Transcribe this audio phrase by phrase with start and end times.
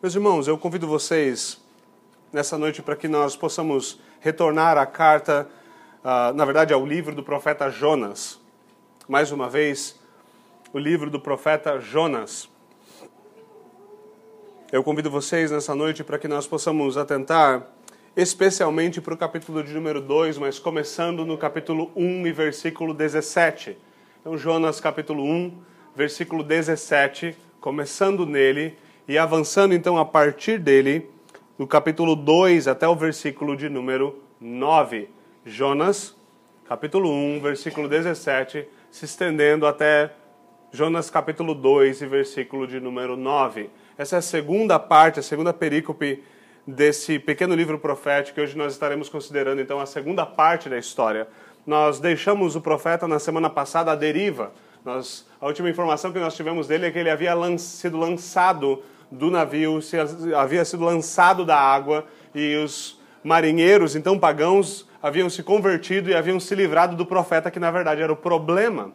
[0.00, 1.60] Meus irmãos, eu convido vocês
[2.32, 5.48] nessa noite para que nós possamos retornar à carta,
[6.04, 8.40] uh, na verdade, ao livro do profeta Jonas.
[9.08, 9.98] Mais uma vez,
[10.72, 12.48] o livro do profeta Jonas.
[14.70, 17.66] Eu convido vocês nessa noite para que nós possamos atentar
[18.16, 23.76] especialmente para o capítulo de número 2, mas começando no capítulo 1 e versículo 17.
[24.20, 25.60] Então, Jonas, capítulo 1,
[25.96, 28.78] versículo 17, começando nele
[29.08, 31.08] e avançando então a partir dele,
[31.58, 35.08] no capítulo 2 até o versículo de número 9.
[35.46, 36.14] Jonas,
[36.68, 40.12] capítulo 1, versículo 17, se estendendo até
[40.70, 43.70] Jonas capítulo 2 e versículo de número 9.
[43.96, 46.22] Essa é a segunda parte, a segunda perícope
[46.66, 48.42] desse pequeno livro profético.
[48.42, 51.26] Hoje nós estaremos considerando então a segunda parte da história.
[51.66, 54.52] Nós deixamos o profeta na semana passada à deriva.
[54.84, 58.82] Nós, a última informação que nós tivemos dele é que ele havia lan sido lançado
[59.10, 59.96] do navio se,
[60.34, 66.38] havia sido lançado da água e os marinheiros, então pagãos, haviam se convertido e haviam
[66.38, 68.92] se livrado do profeta, que na verdade era o problema.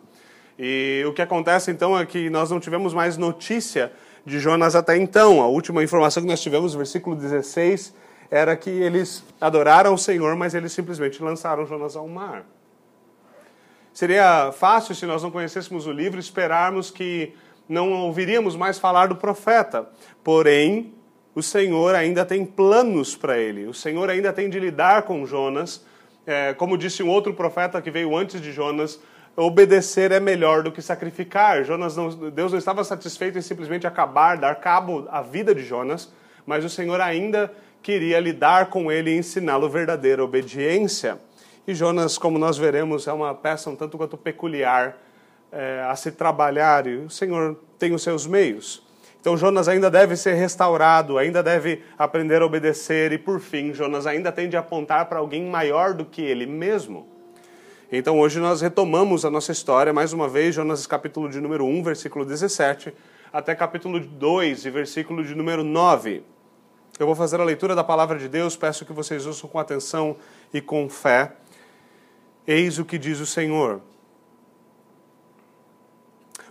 [0.58, 3.92] E o que acontece então é que nós não tivemos mais notícia
[4.25, 5.42] de Jonas até então.
[5.42, 7.94] A última informação que nós tivemos, versículo 16,
[8.30, 12.45] era que eles adoraram o Senhor, mas eles simplesmente lançaram Jonas ao mar.
[13.94, 17.36] Seria fácil, se nós não conhecêssemos o livro, esperarmos que
[17.67, 19.88] não ouviríamos mais falar do profeta.
[20.23, 20.94] Porém,
[21.36, 23.66] o Senhor ainda tem planos para ele.
[23.66, 25.86] O Senhor ainda tem de lidar com Jonas.
[26.25, 29.00] É, como disse um outro profeta que veio antes de Jonas,
[29.36, 31.64] obedecer é melhor do que sacrificar.
[31.64, 36.11] Jonas não, Deus não estava satisfeito em simplesmente acabar, dar cabo à vida de Jonas,
[36.45, 41.20] mas o Senhor ainda queria lidar com ele e ensiná-lo verdadeira obediência.
[41.67, 44.98] E Jonas, como nós veremos, é uma peça um tanto quanto peculiar
[45.53, 48.83] é, a se trabalhar e o Senhor tem os seus meios.
[49.21, 54.05] Então Jonas ainda deve ser restaurado, ainda deve aprender a obedecer e por fim Jonas
[54.05, 57.08] ainda tem de apontar para alguém maior do que ele mesmo.
[57.92, 61.83] Então hoje nós retomamos a nossa história mais uma vez, Jonas capítulo de número 1,
[61.83, 62.93] versículo 17,
[63.31, 66.23] até capítulo 2 e versículo de número 9.
[66.99, 70.17] Eu vou fazer a leitura da palavra de Deus, peço que vocês ouçam com atenção
[70.53, 71.31] e com fé.
[72.45, 73.81] Eis o que diz o Senhor.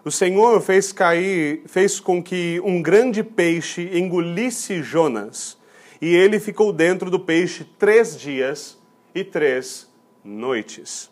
[0.04, 5.56] O Senhor fez cair, fez com que um grande peixe engolisse Jonas,
[6.00, 8.76] e ele ficou dentro do peixe três dias
[9.14, 9.88] e três
[10.24, 11.08] noites.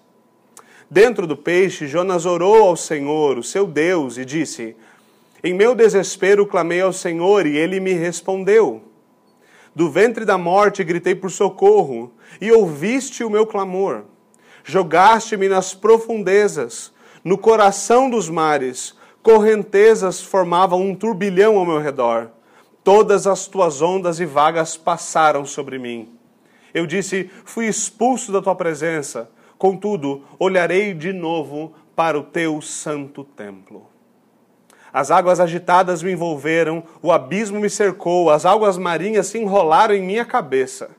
[0.90, 4.74] Dentro do peixe, Jonas orou ao Senhor, o seu Deus, e disse:
[5.44, 8.82] Em meu desespero clamei ao Senhor, e ele me respondeu.
[9.72, 14.02] Do ventre da morte gritei por socorro, e ouviste o meu clamor.
[14.64, 16.92] Jogaste-me nas profundezas
[17.24, 22.30] no coração dos mares, correntezas formavam um turbilhão ao meu redor.
[22.82, 26.08] Todas as tuas ondas e vagas passaram sobre mim.
[26.72, 29.30] Eu disse: Fui expulso da tua presença.
[29.58, 33.86] Contudo, olharei de novo para o teu santo templo.
[34.90, 40.02] As águas agitadas me envolveram, o abismo me cercou, as águas marinhas se enrolaram em
[40.02, 40.90] minha cabeça.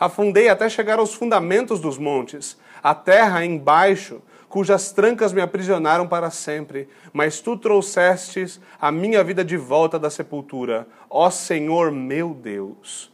[0.00, 2.58] Afundei até chegar aos fundamentos dos montes.
[2.82, 4.22] A terra embaixo
[4.56, 10.08] cujas trancas me aprisionaram para sempre, mas tu trouxestes a minha vida de volta da
[10.08, 13.12] sepultura, ó Senhor meu Deus.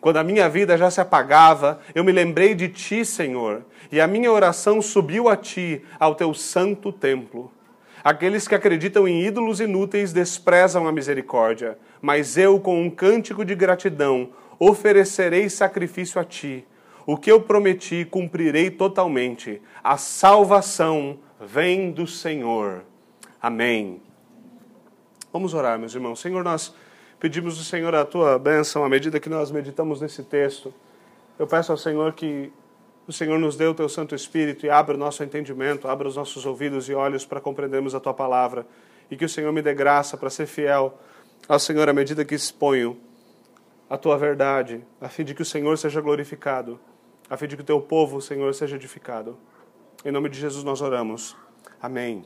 [0.00, 4.06] Quando a minha vida já se apagava, eu me lembrei de ti, Senhor, e a
[4.06, 7.52] minha oração subiu a ti, ao teu santo templo.
[8.02, 13.54] Aqueles que acreditam em ídolos inúteis desprezam a misericórdia, mas eu, com um cântico de
[13.54, 16.64] gratidão, oferecerei sacrifício a ti
[17.08, 19.62] o que eu prometi cumprirei totalmente.
[19.82, 22.84] A salvação vem do Senhor.
[23.40, 24.02] Amém.
[25.32, 26.20] Vamos orar, meus irmãos.
[26.20, 26.74] Senhor, nós
[27.18, 30.74] pedimos ao Senhor a tua bênção à medida que nós meditamos nesse texto.
[31.38, 32.52] Eu peço ao Senhor que
[33.06, 36.16] o Senhor nos dê o teu Santo Espírito e abra o nosso entendimento, abra os
[36.16, 38.66] nossos ouvidos e olhos para compreendermos a tua palavra.
[39.10, 40.98] E que o Senhor me dê graça para ser fiel
[41.48, 42.98] ao Senhor à medida que exponho
[43.88, 46.78] a tua verdade, a fim de que o Senhor seja glorificado
[47.28, 49.36] a fim de que o teu povo, Senhor, seja edificado.
[50.04, 51.36] Em nome de Jesus nós oramos.
[51.80, 52.24] Amém.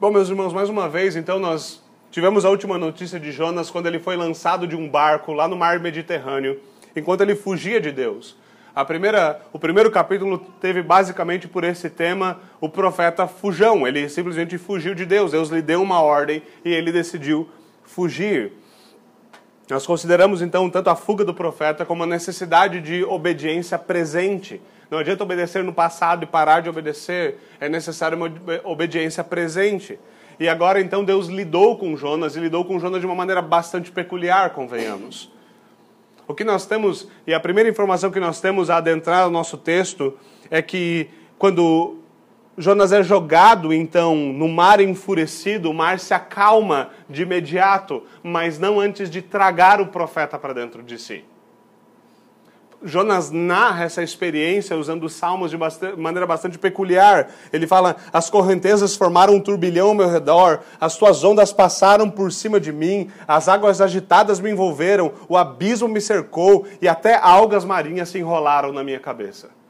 [0.00, 1.80] Bom, meus irmãos, mais uma vez, então, nós
[2.10, 5.56] tivemos a última notícia de Jonas quando ele foi lançado de um barco lá no
[5.56, 6.60] mar Mediterrâneo,
[6.96, 8.36] enquanto ele fugia de Deus.
[8.74, 13.86] A primeira, o primeiro capítulo teve basicamente por esse tema o profeta fujão.
[13.86, 15.32] Ele simplesmente fugiu de Deus.
[15.32, 17.48] Deus lhe deu uma ordem e ele decidiu
[17.84, 18.52] fugir.
[19.72, 24.60] Nós consideramos então tanto a fuga do profeta como a necessidade de obediência presente.
[24.90, 28.30] Não adianta obedecer no passado e parar de obedecer, é necessário uma
[28.64, 29.98] obediência presente.
[30.38, 33.90] e agora então Deus lidou com Jonas e lidou com Jonas de uma maneira bastante
[33.90, 35.32] peculiar, convenhamos.
[36.28, 39.56] O que nós temos, e a primeira informação que nós temos a adentrar no nosso
[39.56, 40.18] texto,
[40.50, 41.08] é que
[41.38, 41.96] quando
[42.56, 48.78] Jonas é jogado então no mar enfurecido, o mar se acalma de imediato, mas não
[48.78, 51.24] antes de tragar o profeta para dentro de si.
[52.84, 57.30] Jonas narra essa experiência usando os salmos de bastante, maneira bastante peculiar.
[57.52, 62.32] Ele fala: As correntezas formaram um turbilhão ao meu redor, as tuas ondas passaram por
[62.32, 67.64] cima de mim, as águas agitadas me envolveram, o abismo me cercou e até algas
[67.64, 69.61] marinhas se enrolaram na minha cabeça.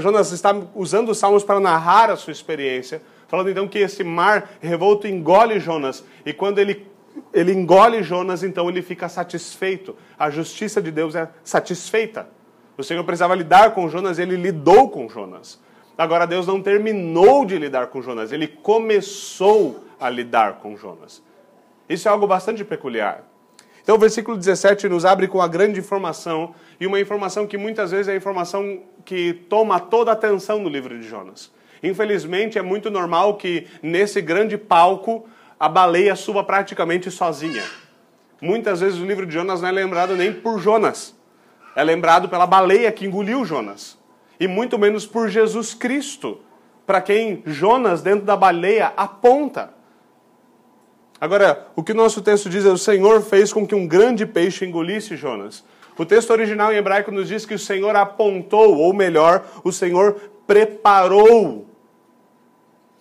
[0.00, 4.50] Jonas está usando os salmos para narrar a sua experiência, falando então que esse mar
[4.60, 6.90] revolto engole Jonas, e quando ele
[7.32, 9.96] ele engole Jonas, então ele fica satisfeito.
[10.18, 12.28] A justiça de Deus é satisfeita.
[12.76, 15.60] O Senhor precisava lidar com Jonas, ele lidou com Jonas.
[15.96, 21.22] Agora, Deus não terminou de lidar com Jonas, ele começou a lidar com Jonas.
[21.88, 23.24] Isso é algo bastante peculiar.
[23.82, 27.92] Então, o versículo 17 nos abre com a grande informação, e uma informação que muitas
[27.92, 31.48] vezes é a informação que toma toda a atenção no livro de Jonas.
[31.80, 35.24] Infelizmente, é muito normal que nesse grande palco
[35.60, 37.62] a baleia suba praticamente sozinha.
[38.40, 41.14] Muitas vezes o livro de Jonas não é lembrado nem por Jonas,
[41.76, 43.96] é lembrado pela baleia que engoliu Jonas,
[44.40, 46.40] e muito menos por Jesus Cristo,
[46.84, 49.72] para quem Jonas, dentro da baleia, aponta.
[51.20, 54.26] Agora, o que o nosso texto diz é: o Senhor fez com que um grande
[54.26, 55.62] peixe engolisse Jonas.
[56.02, 60.14] O texto original em hebraico nos diz que o Senhor apontou, ou melhor, o Senhor
[60.48, 61.64] preparou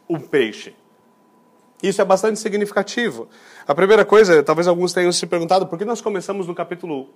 [0.07, 0.75] o peixe.
[1.81, 3.27] Isso é bastante significativo.
[3.67, 7.09] A primeira coisa, talvez alguns tenham se perguntado, por que nós começamos no capítulo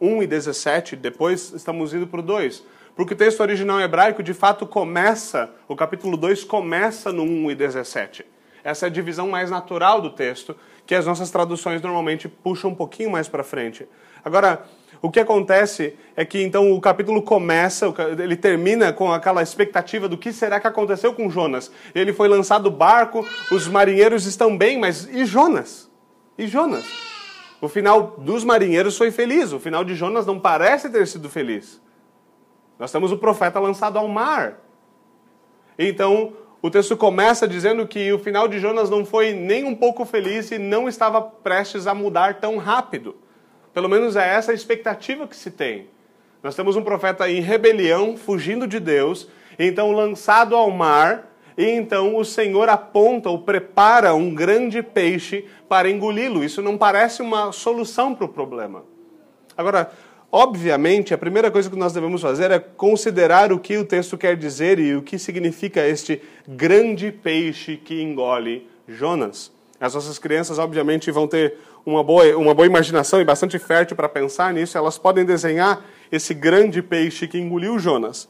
[0.00, 2.62] 1 e 17, depois estamos indo para o 2?
[2.94, 7.54] Porque o texto original hebraico, de fato, começa, o capítulo 2 começa no 1 e
[7.56, 8.24] 17.
[8.62, 12.74] Essa é a divisão mais natural do texto, que as nossas traduções normalmente puxam um
[12.74, 13.88] pouquinho mais para frente.
[14.24, 14.64] Agora,
[15.00, 20.16] o que acontece é que então o capítulo começa, ele termina com aquela expectativa do
[20.16, 21.70] que será que aconteceu com Jonas.
[21.94, 25.90] Ele foi lançado do barco, os marinheiros estão bem, mas e Jonas?
[26.38, 26.84] E Jonas?
[27.60, 31.80] O final dos marinheiros foi feliz, o final de Jonas não parece ter sido feliz.
[32.78, 34.60] Nós temos o profeta lançado ao mar.
[35.78, 36.34] Então,
[36.64, 40.50] o texto começa dizendo que o final de Jonas não foi nem um pouco feliz
[40.50, 43.16] e não estava prestes a mudar tão rápido.
[43.74, 45.88] Pelo menos é essa a expectativa que se tem.
[46.42, 49.28] Nós temos um profeta em rebelião, fugindo de Deus,
[49.58, 55.90] então lançado ao mar, e então o Senhor aponta ou prepara um grande peixe para
[55.90, 56.42] engoli-lo.
[56.42, 58.84] Isso não parece uma solução para o problema.
[59.54, 59.92] Agora,
[60.36, 64.36] obviamente, a primeira coisa que nós devemos fazer é considerar o que o texto quer
[64.36, 69.52] dizer e o que significa este grande peixe que engole Jonas.
[69.78, 71.54] As nossas crianças, obviamente, vão ter
[71.86, 76.34] uma boa, uma boa imaginação e bastante fértil para pensar nisso, elas podem desenhar esse
[76.34, 78.28] grande peixe que engoliu Jonas.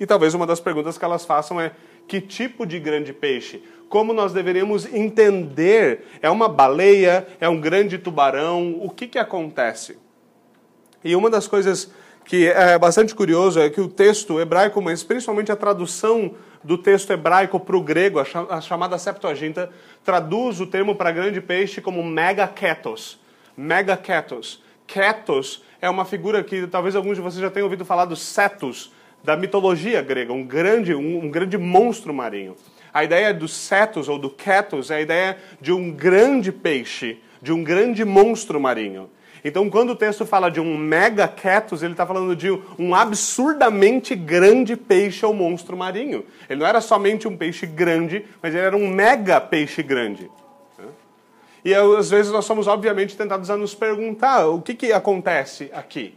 [0.00, 1.72] E talvez uma das perguntas que elas façam é:
[2.08, 3.62] que tipo de grande peixe?
[3.90, 6.06] Como nós deveríamos entender?
[6.22, 7.26] É uma baleia?
[7.38, 8.78] É um grande tubarão?
[8.80, 9.98] O que, que acontece?
[11.04, 11.90] E uma das coisas
[12.24, 17.12] que é bastante curioso é que o texto hebraico, mas principalmente a tradução do texto
[17.12, 19.70] hebraico para o grego, a chamada Septuaginta,
[20.04, 23.18] traduz o termo para grande peixe como megaketos.
[23.56, 24.62] Megaketos.
[24.86, 28.92] Ketos é uma figura que talvez alguns de vocês já tenham ouvido falar do Cetus,
[29.24, 32.56] da mitologia grega, um grande, um, um grande monstro marinho.
[32.92, 37.52] A ideia do Cetus ou do Ketos é a ideia de um grande peixe, de
[37.52, 39.08] um grande monstro marinho.
[39.44, 44.14] Então, quando o texto fala de um mega ketos, ele está falando de um absurdamente
[44.14, 46.24] grande peixe ou monstro marinho.
[46.48, 50.30] Ele não era somente um peixe grande, mas ele era um mega peixe grande.
[51.64, 56.16] E às vezes nós somos, obviamente, tentados a nos perguntar o que, que acontece aqui.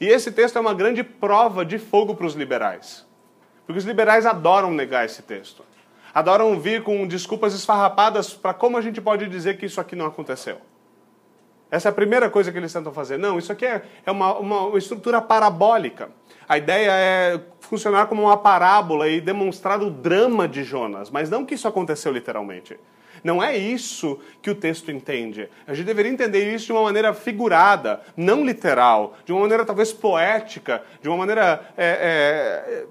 [0.00, 3.04] E esse texto é uma grande prova de fogo para os liberais.
[3.64, 5.64] Porque os liberais adoram negar esse texto.
[6.14, 10.06] Adoram vir com desculpas esfarrapadas para como a gente pode dizer que isso aqui não
[10.06, 10.58] aconteceu.
[11.70, 13.18] Essa é a primeira coisa que eles tentam fazer.
[13.18, 16.10] Não, isso aqui é, é uma, uma estrutura parabólica.
[16.48, 21.44] A ideia é funcionar como uma parábola e demonstrar o drama de Jonas, mas não
[21.44, 22.78] que isso aconteceu literalmente.
[23.24, 25.48] Não é isso que o texto entende.
[25.66, 29.92] A gente deveria entender isso de uma maneira figurada, não literal, de uma maneira talvez
[29.92, 32.86] poética, de uma maneira é, é,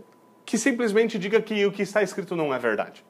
[0.46, 3.06] que simplesmente diga que o que está escrito não é verdade.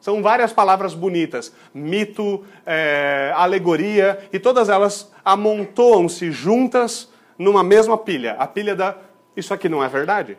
[0.00, 8.32] São várias palavras bonitas: mito, é, alegoria, e todas elas amontoam-se juntas numa mesma pilha
[8.38, 8.96] a pilha da
[9.36, 10.36] isso aqui não é verdade.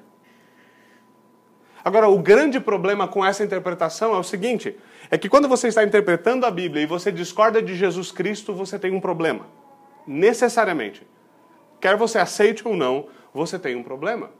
[1.83, 4.77] Agora, o grande problema com essa interpretação é o seguinte:
[5.09, 8.77] é que quando você está interpretando a Bíblia e você discorda de Jesus Cristo, você
[8.77, 9.47] tem um problema.
[10.05, 11.07] Necessariamente.
[11.79, 14.31] Quer você aceite ou não, você tem um problema.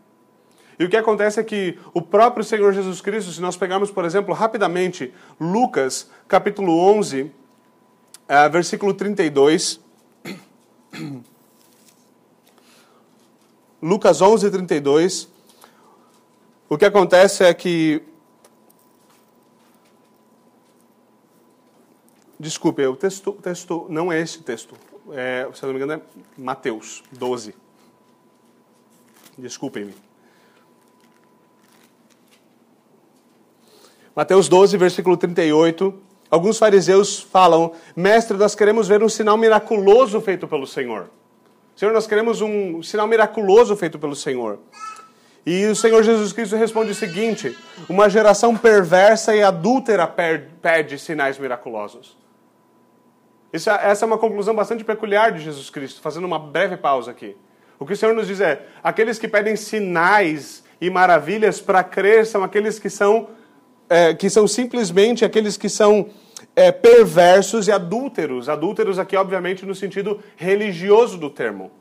[0.80, 4.06] E o que acontece é que o próprio Senhor Jesus Cristo, se nós pegarmos, por
[4.06, 7.32] exemplo, rapidamente, Lucas, capítulo 11, uh,
[8.50, 9.82] versículo 32.
[13.84, 15.28] Lucas 11, 32.
[16.70, 18.02] O que acontece é que.
[22.40, 24.76] Desculpe, o texto, texto não é esse texto.
[25.12, 26.02] É, se não me engano, é
[26.38, 27.54] Mateus 12.
[29.38, 30.09] Desculpem-me.
[34.20, 35.98] Mateus 12, versículo 38.
[36.30, 41.10] Alguns fariseus falam: Mestre, nós queremos ver um sinal miraculoso feito pelo Senhor.
[41.74, 44.60] Senhor, nós queremos um sinal miraculoso feito pelo Senhor.
[45.46, 47.58] E o Senhor Jesus Cristo responde o seguinte:
[47.88, 52.18] Uma geração perversa e adúltera pede sinais miraculosos.
[53.54, 57.38] Isso, essa é uma conclusão bastante peculiar de Jesus Cristo, fazendo uma breve pausa aqui.
[57.80, 62.26] O que o Senhor nos diz é: aqueles que pedem sinais e maravilhas para crer
[62.26, 63.39] são aqueles que são
[63.90, 66.10] é, que são simplesmente aqueles que são
[66.56, 68.48] é, perversos e adúlteros.
[68.48, 71.72] Adúlteros aqui, obviamente, no sentido religioso do termo.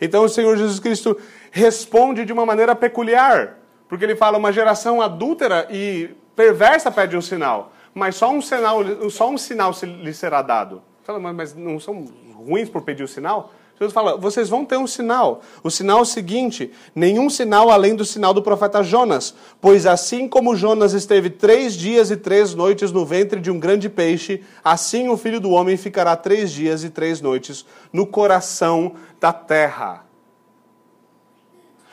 [0.00, 1.16] Então o Senhor Jesus Cristo
[1.52, 7.20] responde de uma maneira peculiar, porque ele fala: uma geração adúltera e perversa pede um
[7.20, 10.82] sinal, mas só um sinal, só um sinal lhe será dado.
[11.04, 13.52] Fala, mas não são ruins por pedir o sinal?
[13.78, 15.42] Deus fala: vocês vão ter um sinal.
[15.62, 19.34] O sinal é o seguinte: nenhum sinal além do sinal do profeta Jonas.
[19.60, 23.88] Pois assim como Jonas esteve três dias e três noites no ventre de um grande
[23.88, 29.32] peixe, assim o filho do homem ficará três dias e três noites no coração da
[29.32, 30.04] terra.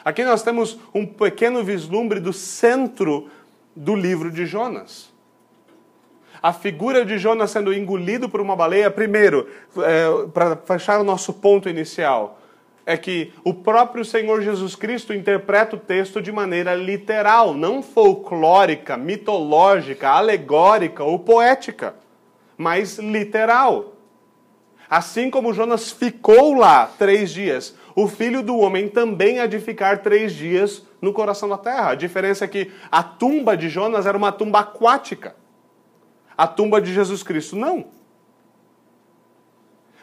[0.04, 3.30] Aqui nós temos um pequeno vislumbre do centro
[3.76, 5.09] do livro de Jonas
[6.42, 11.34] a figura de Jonas sendo engolido por uma baleia, primeiro, é, para fechar o nosso
[11.34, 12.40] ponto inicial,
[12.86, 18.98] é que o próprio Senhor Jesus Cristo interpreta o texto de maneira literal, não folclórica,
[18.98, 21.94] mitológica, alegórica ou poética,
[22.58, 23.94] mas literal.
[24.90, 30.00] Assim como Jonas ficou lá três dias, o filho do homem também há de ficar
[30.00, 31.92] três dias no coração da terra.
[31.92, 35.36] A diferença é que a tumba de Jonas era uma tumba aquática
[36.40, 37.58] a tumba de Jesus Cristo.
[37.58, 37.88] Não.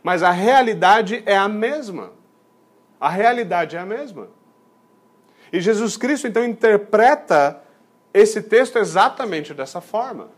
[0.02, 2.12] Mas a realidade é a mesma.
[3.00, 4.28] A realidade é a mesma.
[5.50, 7.62] E Jesus Cristo então interpreta
[8.12, 10.28] esse texto exatamente dessa forma.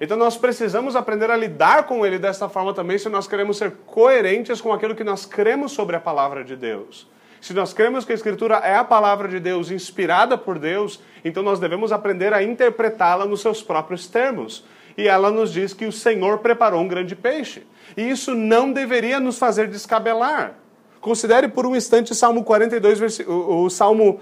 [0.00, 3.72] Então nós precisamos aprender a lidar com ele dessa forma também se nós queremos ser
[3.86, 7.10] coerentes com aquilo que nós cremos sobre a palavra de Deus.
[7.40, 11.42] Se nós cremos que a Escritura é a palavra de Deus, inspirada por Deus, então
[11.42, 14.64] nós devemos aprender a interpretá-la nos seus próprios termos
[14.96, 17.66] e ela nos diz que o Senhor preparou um grande peixe.
[17.96, 20.54] E isso não deveria nos fazer descabelar.
[21.00, 24.20] Considere por um instante Salmo 42, o, o Salmo.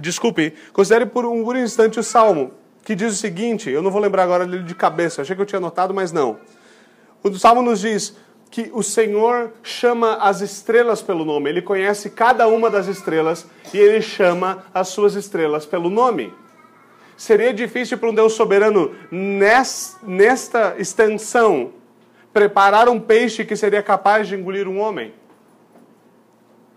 [0.00, 2.52] Desculpe, considere por um, por um instante o Salmo,
[2.84, 5.46] que diz o seguinte: eu não vou lembrar agora dele de cabeça, achei que eu
[5.46, 6.38] tinha notado, mas não.
[7.22, 8.16] O Salmo nos diz
[8.50, 13.78] que o Senhor chama as estrelas pelo nome, ele conhece cada uma das estrelas e
[13.78, 16.32] ele chama as suas estrelas pelo nome.
[17.16, 21.72] Seria difícil para um Deus soberano, nesta extensão,
[22.32, 25.14] preparar um peixe que seria capaz de engolir um homem?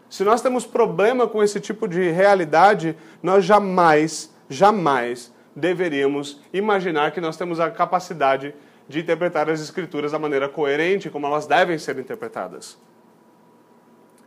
[0.09, 7.19] Se nós temos problema com esse tipo de realidade, nós jamais, jamais deveríamos imaginar que
[7.19, 8.53] nós temos a capacidade
[8.87, 12.77] de interpretar as Escrituras da maneira coerente, como elas devem ser interpretadas.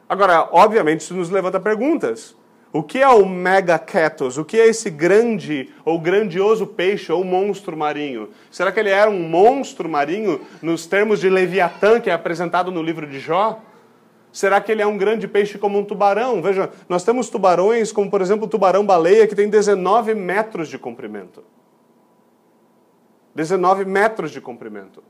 [0.08, 2.36] Agora, obviamente, isso nos levanta perguntas.
[2.72, 4.38] O que é o megaketos?
[4.38, 8.28] O que é esse grande ou grandioso peixe ou monstro marinho?
[8.50, 12.80] Será que ele era um monstro marinho nos termos de Leviatã, que é apresentado no
[12.80, 13.60] livro de Jó?
[14.32, 16.40] Será que ele é um grande peixe como um tubarão?
[16.40, 21.42] Veja, nós temos tubarões, como por exemplo o tubarão-baleia, que tem 19 metros de comprimento.
[23.34, 25.02] 19 metros de comprimento.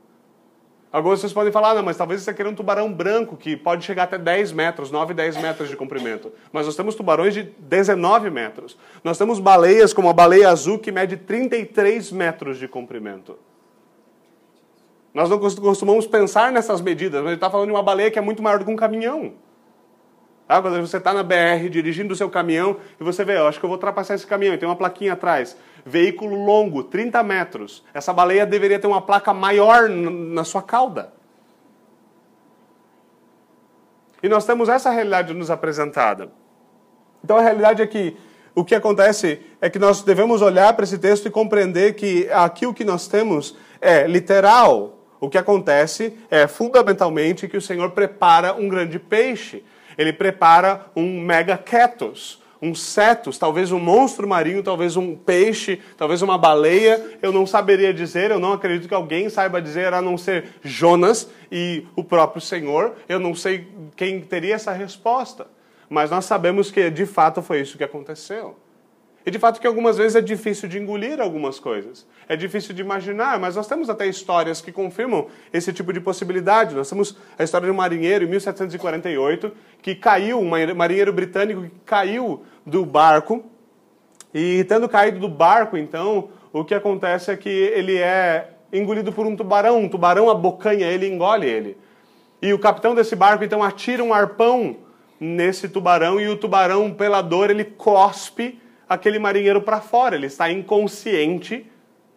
[0.91, 4.03] Alguns vocês podem falar, não, mas talvez você queira um tubarão branco que pode chegar
[4.03, 6.33] até 10 metros, 9, 10 metros de comprimento.
[6.51, 8.77] Mas nós temos tubarões de 19 metros.
[9.01, 13.39] Nós temos baleias como a baleia azul que mede 33 metros de comprimento.
[15.13, 18.21] Nós não costumamos pensar nessas medidas, mas ele está falando de uma baleia que é
[18.21, 19.33] muito maior do que um caminhão.
[20.47, 23.57] Ah, quando você está na BR dirigindo o seu caminhão e você vê, eu acho
[23.57, 25.55] que eu vou ultrapassar esse caminhão, e tem uma plaquinha atrás.
[25.85, 27.83] Veículo longo, 30 metros.
[27.93, 31.13] Essa baleia deveria ter uma placa maior na sua cauda.
[34.23, 36.31] E nós temos essa realidade nos apresentada.
[37.23, 38.15] Então a realidade é que
[38.53, 42.67] o que acontece é que nós devemos olhar para esse texto e compreender que aqui
[42.67, 44.97] o que nós temos é literal.
[45.19, 49.63] O que acontece é fundamentalmente que o Senhor prepara um grande peixe.
[49.97, 56.21] Ele prepara um mega ketos, um cetus, talvez um monstro marinho, talvez um peixe, talvez
[56.21, 57.17] uma baleia.
[57.21, 61.27] Eu não saberia dizer, eu não acredito que alguém saiba dizer, a não ser Jonas
[61.51, 62.93] e o próprio Senhor.
[63.09, 65.47] Eu não sei quem teria essa resposta.
[65.89, 68.55] Mas nós sabemos que de fato foi isso que aconteceu.
[69.25, 72.07] E de fato que algumas vezes é difícil de engolir algumas coisas.
[72.27, 76.75] É difícil de imaginar, mas nós temos até histórias que confirmam esse tipo de possibilidade.
[76.75, 79.51] Nós temos a história de um marinheiro em 1748
[79.81, 83.45] que caiu, um marinheiro britânico que caiu do barco.
[84.33, 89.27] E tendo caído do barco, então, o que acontece é que ele é engolido por
[89.27, 89.77] um tubarão.
[89.79, 91.77] Um tubarão abocanha ele e engole ele.
[92.41, 94.77] E o capitão desse barco, então, atira um arpão
[95.19, 98.59] nesse tubarão e o tubarão, pela dor, ele cospe
[98.91, 100.15] aquele marinheiro para fora.
[100.15, 101.65] Ele está inconsciente,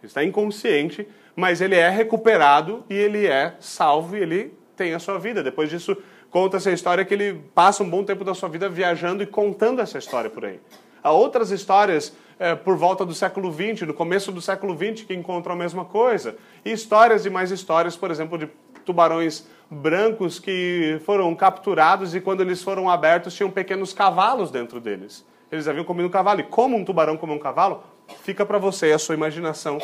[0.03, 5.17] está inconsciente, mas ele é recuperado e ele é salvo e ele tem a sua
[5.17, 5.41] vida.
[5.41, 5.97] Depois disso,
[6.31, 9.81] conta-se a história que ele passa um bom tempo da sua vida viajando e contando
[9.81, 10.59] essa história por aí.
[11.01, 15.15] Há outras histórias é, por volta do século XX, no começo do século XX, que
[15.15, 16.35] encontram a mesma coisa.
[16.65, 18.49] E histórias e mais histórias, por exemplo, de
[18.85, 25.25] tubarões brancos que foram capturados e quando eles foram abertos tinham pequenos cavalos dentro deles.
[25.55, 26.41] Eles haviam comido um cavalo.
[26.41, 27.85] E como um tubarão come um cavalo,
[28.23, 29.79] fica para você e a sua imaginação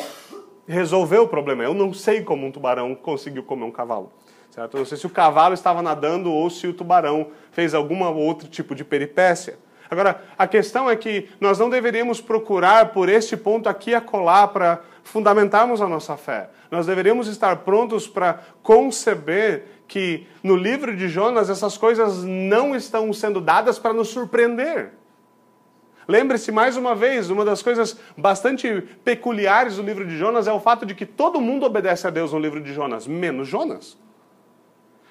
[0.67, 1.63] resolver o problema.
[1.63, 4.11] Eu não sei como um tubarão conseguiu comer um cavalo.
[4.49, 4.75] Certo?
[4.75, 8.49] Eu não sei se o cavalo estava nadando ou se o tubarão fez algum outro
[8.49, 9.57] tipo de peripécia.
[9.89, 14.49] Agora, a questão é que nós não deveríamos procurar por este ponto aqui a colar
[14.49, 16.49] para fundamentarmos a nossa fé.
[16.69, 23.11] Nós deveríamos estar prontos para conceber que no livro de Jonas essas coisas não estão
[23.13, 25.00] sendo dadas para nos surpreender.
[26.11, 30.59] Lembre-se mais uma vez, uma das coisas bastante peculiares do livro de Jonas é o
[30.59, 33.97] fato de que todo mundo obedece a Deus no livro de Jonas, menos Jonas.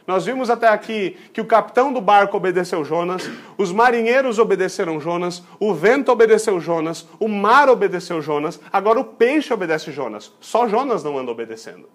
[0.07, 5.43] Nós vimos até aqui que o capitão do barco obedeceu Jonas, os marinheiros obedeceram Jonas,
[5.59, 10.35] o vento obedeceu Jonas, o mar obedeceu Jonas, agora o peixe obedece Jonas.
[10.39, 11.89] Só Jonas não anda obedecendo.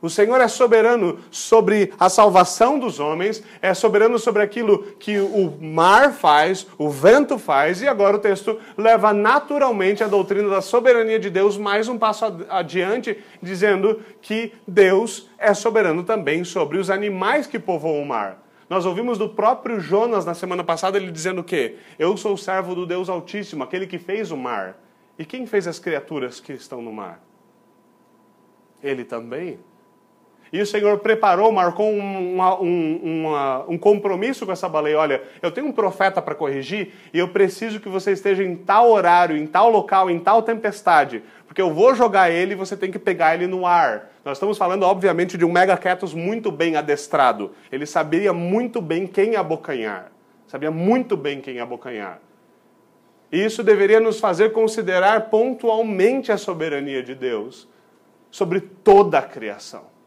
[0.00, 5.58] O Senhor é soberano sobre a salvação dos homens, é soberano sobre aquilo que o
[5.60, 11.18] mar faz, o vento faz, e agora o texto leva naturalmente a doutrina da soberania
[11.18, 17.46] de Deus mais um passo adiante, dizendo que Deus é soberano também sobre os animais
[17.46, 18.44] que povoam o mar.
[18.68, 21.76] Nós ouvimos do próprio Jonas na semana passada ele dizendo o quê?
[21.98, 24.78] Eu sou servo do Deus Altíssimo, aquele que fez o mar.
[25.18, 27.20] E quem fez as criaturas que estão no mar?
[28.82, 29.58] Ele também.
[30.52, 34.98] E o Senhor preparou, marcou um, uma, um, uma, um compromisso com essa baleia.
[34.98, 38.90] Olha, eu tenho um profeta para corrigir e eu preciso que você esteja em tal
[38.90, 41.22] horário, em tal local, em tal tempestade.
[41.46, 44.10] Porque eu vou jogar ele e você tem que pegar ele no ar.
[44.24, 47.52] Nós estamos falando, obviamente, de um megaquetos muito bem adestrado.
[47.70, 50.10] Ele sabia muito bem quem abocanhar.
[50.46, 52.20] Sabia muito bem quem abocanhar.
[53.30, 57.68] E isso deveria nos fazer considerar pontualmente a soberania de Deus
[58.30, 59.97] sobre toda a criação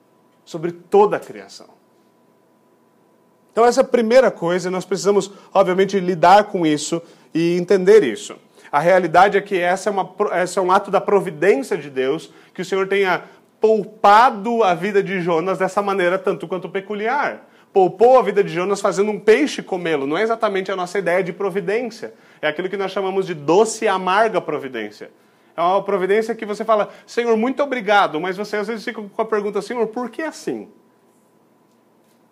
[0.46, 1.68] sobre toda a criação.
[3.52, 7.02] Então, essa é a primeira coisa, nós precisamos, obviamente, lidar com isso
[7.34, 8.36] e entender isso.
[8.72, 12.32] A realidade é que essa é, uma, essa é um ato da providência de Deus,
[12.54, 13.26] que o Senhor tenha
[13.60, 17.48] poupado a vida de Jonas dessa maneira tanto quanto peculiar.
[17.74, 20.08] Poupou a vida de Jonas fazendo um peixe comê-lo.
[20.08, 22.14] Não é exatamente a nossa ideia de providência.
[22.42, 25.12] É aquilo que nós chamamos de doce e amarga providência.
[25.56, 29.22] É uma providência que você fala, Senhor, muito obrigado, mas você às vezes fica com
[29.22, 30.70] a pergunta, Senhor, por que assim?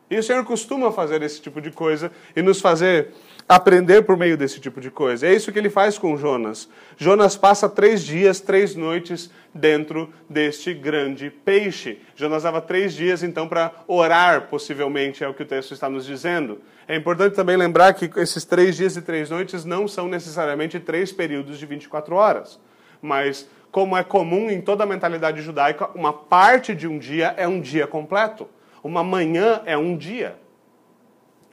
[0.10, 3.10] E o Senhor costuma fazer esse tipo de coisa e nos fazer
[3.47, 5.27] aprender por meio desse tipo de coisa.
[5.27, 6.67] É isso que ele faz com Jonas.
[6.97, 11.99] Jonas passa três dias, três noites dentro deste grande peixe.
[12.15, 16.05] Jonas dava três dias, então, para orar, possivelmente, é o que o texto está nos
[16.05, 16.60] dizendo.
[16.88, 21.12] É importante também lembrar que esses três dias e três noites não são necessariamente três
[21.12, 22.60] períodos de 24 horas
[23.02, 27.48] mas como é comum em toda a mentalidade judaica, uma parte de um dia é
[27.48, 28.48] um dia completo.
[28.84, 30.38] Uma manhã é um dia.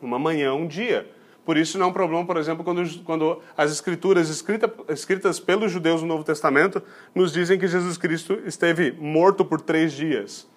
[0.01, 1.11] Uma manhã é um dia.
[1.45, 5.71] Por isso não é um problema, por exemplo, quando, quando as escrituras escrita, escritas pelos
[5.71, 6.83] judeus no Novo Testamento
[7.15, 10.49] nos dizem que Jesus Cristo esteve morto por três dias.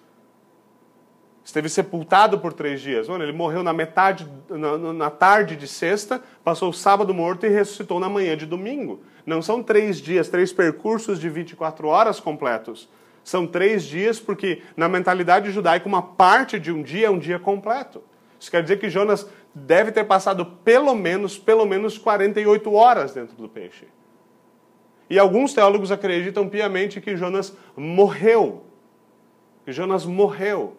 [1.44, 3.08] Esteve sepultado por três dias.
[3.08, 7.48] Olha, ele morreu na metade, na, na tarde de sexta, passou o sábado morto e
[7.48, 9.00] ressuscitou na manhã de domingo.
[9.24, 12.88] Não são três dias, três percursos de 24 horas completos.
[13.22, 17.38] São três dias porque, na mentalidade judaica, uma parte de um dia é um dia
[17.38, 18.02] completo.
[18.38, 23.36] Isso quer dizer que Jonas deve ter passado pelo menos, pelo menos 48 horas dentro
[23.36, 23.86] do peixe.
[25.08, 28.64] E alguns teólogos acreditam piamente que Jonas morreu.
[29.64, 30.76] Que Jonas morreu.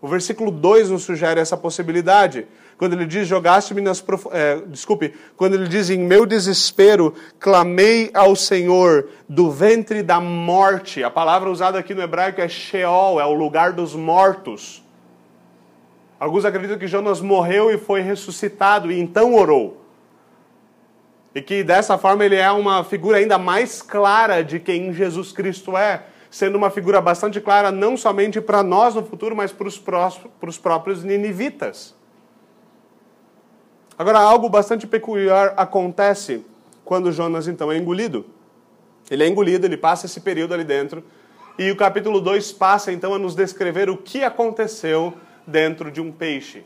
[0.00, 2.46] O versículo 2 nos sugere essa possibilidade.
[2.76, 4.26] Quando ele diz, jogaste-me nas prof...
[4.32, 11.04] é, desculpe, quando ele diz, em meu desespero, clamei ao Senhor do ventre da morte.
[11.04, 14.82] A palavra usada aqui no hebraico é Sheol, é o lugar dos mortos.
[16.18, 19.84] Alguns acreditam que Jonas morreu e foi ressuscitado e então orou.
[21.34, 25.76] E que dessa forma ele é uma figura ainda mais clara de quem Jesus Cristo
[25.76, 30.58] é sendo uma figura bastante clara não somente para nós no futuro, mas para os
[30.58, 31.94] próprios ninivitas.
[33.98, 36.44] Agora, algo bastante peculiar acontece
[36.84, 38.26] quando Jonas então é engolido.
[39.10, 41.04] Ele é engolido, ele passa esse período ali dentro,
[41.58, 45.14] e o capítulo 2 passa então a nos descrever o que aconteceu
[45.46, 46.64] dentro de um peixe.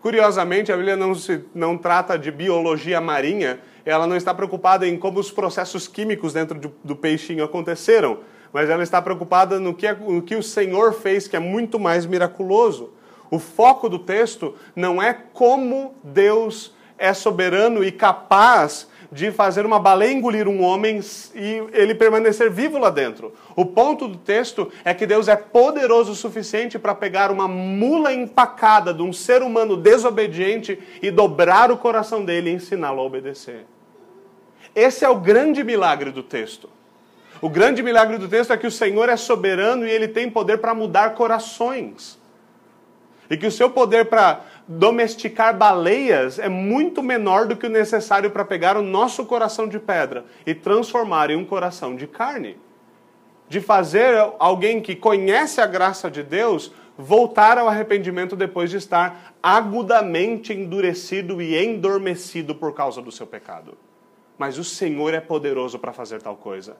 [0.00, 4.98] Curiosamente, a Bíblia não, se, não trata de biologia marinha, ela não está preocupada em
[4.98, 8.18] como os processos químicos dentro do, do peixinho aconteceram
[8.52, 12.04] mas ela está preocupada no que, no que o Senhor fez, que é muito mais
[12.04, 12.90] miraculoso.
[13.32, 19.78] O foco do texto não é como Deus é soberano e capaz de fazer uma
[19.78, 21.00] baleia engolir um homem
[21.34, 23.32] e ele permanecer vivo lá dentro.
[23.56, 28.12] O ponto do texto é que Deus é poderoso o suficiente para pegar uma mula
[28.12, 33.64] empacada de um ser humano desobediente e dobrar o coração dele e ensiná-lo a obedecer.
[34.74, 36.68] Esse é o grande milagre do texto.
[37.40, 40.58] O grande milagre do texto é que o Senhor é soberano e ele tem poder
[40.58, 42.20] para mudar corações.
[43.32, 48.30] E que o seu poder para domesticar baleias é muito menor do que o necessário
[48.30, 52.58] para pegar o nosso coração de pedra e transformar em um coração de carne.
[53.48, 59.32] De fazer alguém que conhece a graça de Deus voltar ao arrependimento depois de estar
[59.42, 63.78] agudamente endurecido e endormecido por causa do seu pecado.
[64.36, 66.76] Mas o Senhor é poderoso para fazer tal coisa.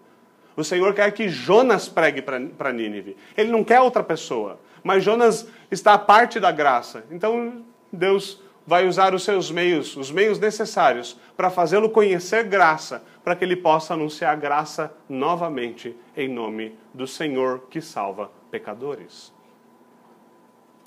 [0.55, 3.17] O Senhor quer que Jonas pregue para Nínive.
[3.35, 4.61] Ele não quer outra pessoa.
[4.83, 7.05] Mas Jonas está parte da graça.
[7.11, 13.35] Então Deus vai usar os seus meios, os meios necessários, para fazê-lo conhecer graça, para
[13.35, 19.33] que ele possa anunciar graça novamente em nome do Senhor que salva pecadores.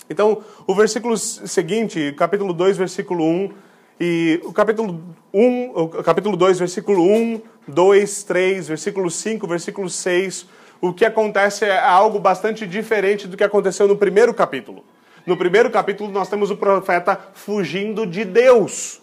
[0.08, 3.50] Então, o versículo seguinte, capítulo 2, versículo 1,
[3.98, 10.46] e o capítulo 1, o capítulo 2, versículo 1, 2, 3, versículo 5, versículo 6,
[10.88, 14.84] o que acontece é algo bastante diferente do que aconteceu no primeiro capítulo.
[15.26, 19.00] No primeiro capítulo nós temos o profeta fugindo de Deus.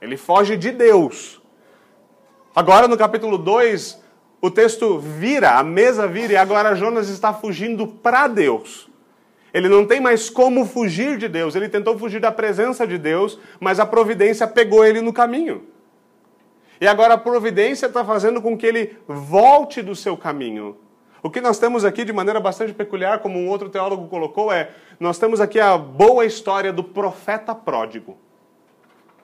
[0.00, 1.40] Ele foge de Deus.
[2.54, 4.02] Agora no capítulo 2,
[4.40, 8.90] o texto vira, a mesa vira, e agora Jonas está fugindo para Deus.
[9.54, 11.54] Ele não tem mais como fugir de Deus.
[11.54, 15.71] Ele tentou fugir da presença de Deus, mas a providência pegou ele no caminho.
[16.82, 20.76] E agora a providência está fazendo com que ele volte do seu caminho.
[21.22, 24.68] O que nós temos aqui de maneira bastante peculiar, como um outro teólogo colocou, é:
[24.98, 28.18] nós temos aqui a boa história do profeta pródigo.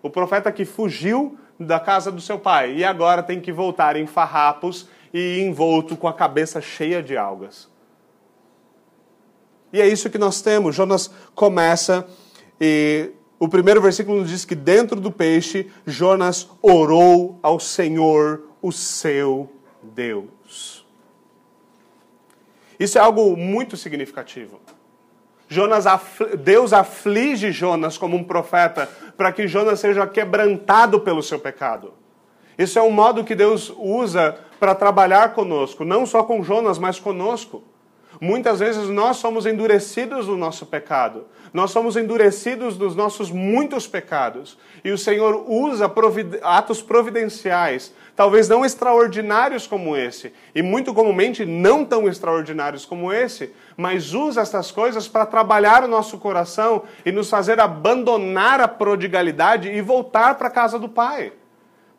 [0.00, 4.06] O profeta que fugiu da casa do seu pai e agora tem que voltar em
[4.06, 7.68] farrapos e envolto com a cabeça cheia de algas.
[9.72, 10.76] E é isso que nós temos.
[10.76, 12.06] Jonas começa
[12.60, 18.72] e o primeiro versículo nos diz que dentro do peixe Jonas orou ao Senhor, o
[18.72, 19.50] seu
[19.82, 20.84] Deus.
[22.78, 24.60] Isso é algo muito significativo.
[25.48, 25.84] Jonas,
[26.40, 31.94] Deus aflige Jonas como um profeta para que Jonas seja quebrantado pelo seu pecado.
[32.58, 36.98] Isso é um modo que Deus usa para trabalhar conosco, não só com Jonas, mas
[37.00, 37.62] conosco.
[38.20, 41.26] Muitas vezes nós somos endurecidos no nosso pecado.
[41.52, 44.58] Nós somos endurecidos nos nossos muitos pecados.
[44.84, 45.90] E o Senhor usa
[46.42, 53.54] atos providenciais, talvez não extraordinários como esse, e muito comumente não tão extraordinários como esse,
[53.76, 59.68] mas usa estas coisas para trabalhar o nosso coração e nos fazer abandonar a prodigalidade
[59.68, 61.32] e voltar para a casa do Pai.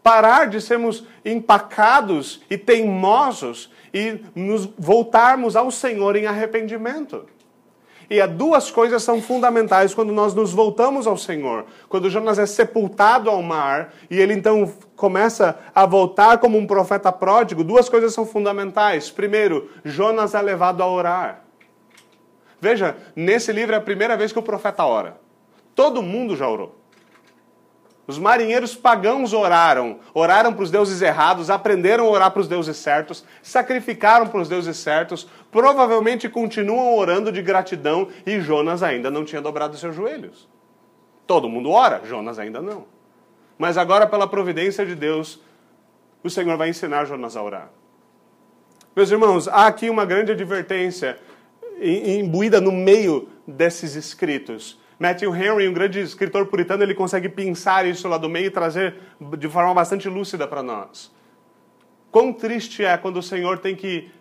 [0.04, 7.26] Parar de sermos empacados e teimosos e nos voltarmos ao Senhor em arrependimento.
[8.10, 11.66] E as duas coisas são fundamentais quando nós nos voltamos ao Senhor.
[11.88, 17.12] Quando Jonas é sepultado ao mar e ele então começa a voltar como um profeta
[17.12, 19.12] pródigo, duas coisas são fundamentais.
[19.12, 21.44] Primeiro, Jonas é levado a orar.
[22.60, 25.20] Veja, nesse livro é a primeira vez que o profeta ora.
[25.76, 26.79] Todo mundo já orou.
[28.10, 32.76] Os marinheiros pagãos oraram, oraram para os deuses errados, aprenderam a orar para os deuses
[32.76, 39.24] certos, sacrificaram para os deuses certos, provavelmente continuam orando de gratidão e Jonas ainda não
[39.24, 40.50] tinha dobrado seus joelhos.
[41.28, 42.86] Todo mundo ora, Jonas ainda não.
[43.60, 45.40] Mas agora, pela providência de Deus,
[46.24, 47.70] o Senhor vai ensinar Jonas a orar.
[48.96, 51.20] Meus irmãos, há aqui uma grande advertência
[51.80, 54.79] imbuída no meio desses escritos.
[55.00, 58.96] Matthew Henry, um grande escritor puritano, ele consegue pensar isso lá do meio e trazer
[59.38, 61.12] de forma bastante lúcida para nós.
[62.12, 64.12] Quão triste é quando o Senhor tem que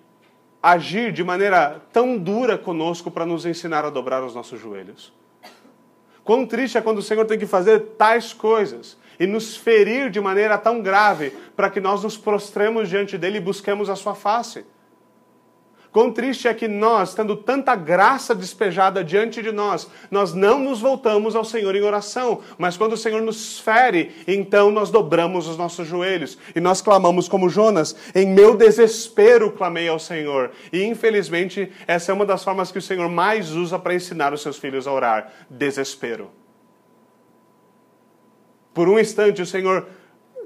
[0.62, 5.12] agir de maneira tão dura conosco para nos ensinar a dobrar os nossos joelhos.
[6.24, 10.20] Quão triste é quando o Senhor tem que fazer tais coisas e nos ferir de
[10.20, 14.64] maneira tão grave para que nós nos prostremos diante dele e busquemos a sua face.
[15.98, 20.80] Quão triste é que nós, tendo tanta graça despejada diante de nós, nós não nos
[20.80, 25.58] voltamos ao Senhor em oração, mas quando o Senhor nos fere, então nós dobramos os
[25.58, 30.52] nossos joelhos e nós clamamos como Jonas: em meu desespero clamei ao Senhor.
[30.72, 34.40] E infelizmente, essa é uma das formas que o Senhor mais usa para ensinar os
[34.40, 36.30] seus filhos a orar: desespero.
[38.72, 39.88] Por um instante, o Senhor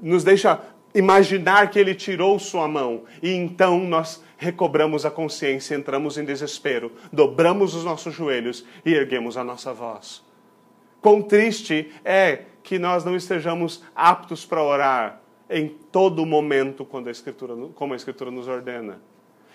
[0.01, 0.59] nos deixa
[0.95, 6.91] imaginar que Ele tirou sua mão, e então nós recobramos a consciência, entramos em desespero,
[7.11, 10.23] dobramos os nossos joelhos e erguemos a nossa voz.
[11.01, 17.11] Quão triste é que nós não estejamos aptos para orar em todo momento quando a
[17.11, 19.01] Escritura, como a Escritura nos ordena.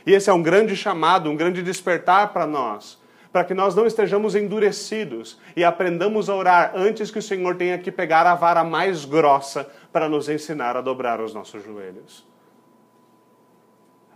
[0.06, 2.98] E esse é um grande chamado, um grande despertar para nós
[3.32, 7.78] para que nós não estejamos endurecidos e aprendamos a orar antes que o Senhor tenha
[7.78, 12.26] que pegar a vara mais grossa para nos ensinar a dobrar os nossos joelhos.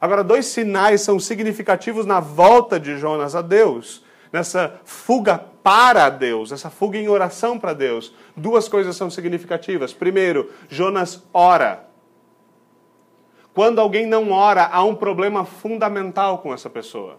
[0.02, 6.50] Agora, dois sinais são significativos na volta de Jonas a Deus, nessa fuga para Deus,
[6.50, 8.12] essa fuga em oração para Deus.
[8.36, 9.92] Duas coisas são significativas.
[9.92, 11.84] Primeiro, Jonas ora.
[13.54, 17.18] Quando alguém não ora, há um problema fundamental com essa pessoa.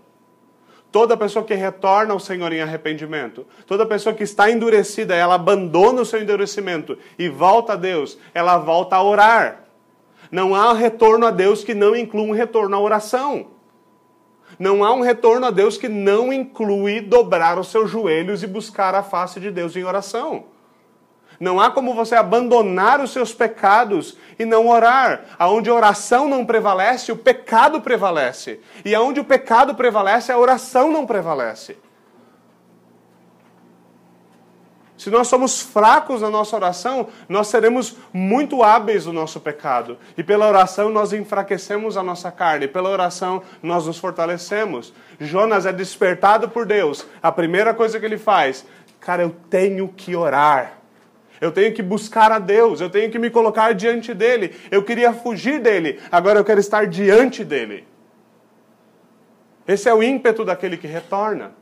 [0.92, 6.02] Toda pessoa que retorna ao Senhor em arrependimento, toda pessoa que está endurecida, ela abandona
[6.02, 9.63] o seu endurecimento e volta a Deus, ela volta a orar.
[10.34, 13.52] Não há retorno a Deus que não inclua um retorno à oração.
[14.58, 18.96] Não há um retorno a Deus que não inclui dobrar os seus joelhos e buscar
[18.96, 20.46] a face de Deus em oração.
[21.40, 25.24] Não há como você abandonar os seus pecados e não orar.
[25.38, 28.60] Aonde a oração não prevalece, o pecado prevalece.
[28.84, 31.78] E aonde o pecado prevalece, a oração não prevalece.
[35.04, 39.98] Se nós somos fracos na nossa oração, nós seremos muito hábeis no nosso pecado.
[40.18, 42.70] E pela oração nós enfraquecemos a nossa carne.
[42.70, 44.94] Pela oração nós nos fortalecemos.
[45.20, 47.06] Jonas é despertado por Deus.
[47.22, 48.66] A primeira coisa que ele faz,
[49.02, 50.78] cara, eu tenho que orar.
[51.42, 54.56] Eu tenho que buscar a Deus, eu tenho que me colocar diante dele.
[54.72, 57.86] Eu queria fugir dele, agora eu quero estar diante dele.
[59.68, 61.62] Esse é o ímpeto daquele que retorna.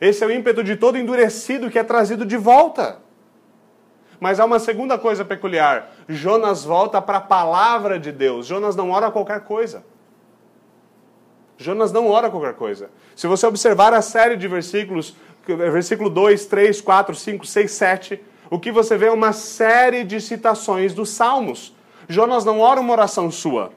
[0.00, 2.98] Esse é o ímpeto de todo endurecido que é trazido de volta.
[4.18, 5.92] Mas há uma segunda coisa peculiar.
[6.08, 8.46] Jonas volta para a palavra de Deus.
[8.46, 9.84] Jonas não ora qualquer coisa.
[11.58, 12.90] Jonas não ora qualquer coisa.
[13.14, 15.14] Se você observar a série de versículos,
[15.46, 20.20] versículo 2, 3, 4, 5, 6, 7, o que você vê é uma série de
[20.20, 21.74] citações dos Salmos.
[22.08, 23.70] Jonas não ora uma oração sua.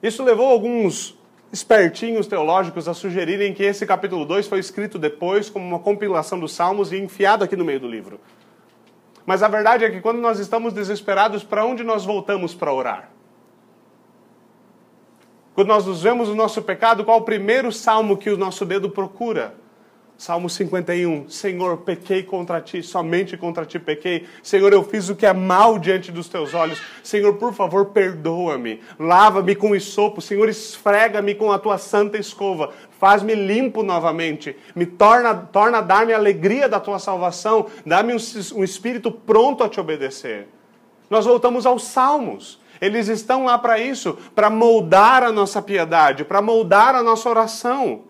[0.00, 1.15] Isso levou alguns
[1.52, 6.52] espertinhos teológicos a sugerirem que esse capítulo 2 foi escrito depois como uma compilação dos
[6.52, 8.20] Salmos e enfiado aqui no meio do livro.
[9.24, 13.10] Mas a verdade é que quando nós estamos desesperados, para onde nós voltamos para orar?
[15.54, 18.90] Quando nós nos vemos no nosso pecado, qual o primeiro salmo que o nosso dedo
[18.90, 19.54] procura?
[20.18, 21.28] Salmo 51.
[21.28, 24.26] Senhor, pequei contra ti, somente contra ti pequei.
[24.42, 26.80] Senhor, eu fiz o que é mal diante dos teus olhos.
[27.02, 28.80] Senhor, por favor, perdoa-me.
[28.98, 30.22] Lava-me com isopo.
[30.22, 32.72] Senhor, esfrega-me com a tua santa escova.
[32.98, 34.56] Faz-me limpo novamente.
[34.74, 37.66] Me torna, torna a dar-me a alegria da tua salvação.
[37.84, 38.18] Dá-me um,
[38.54, 40.48] um espírito pronto a te obedecer.
[41.10, 42.58] Nós voltamos aos Salmos.
[42.80, 48.02] Eles estão lá para isso, para moldar a nossa piedade, para moldar a nossa oração.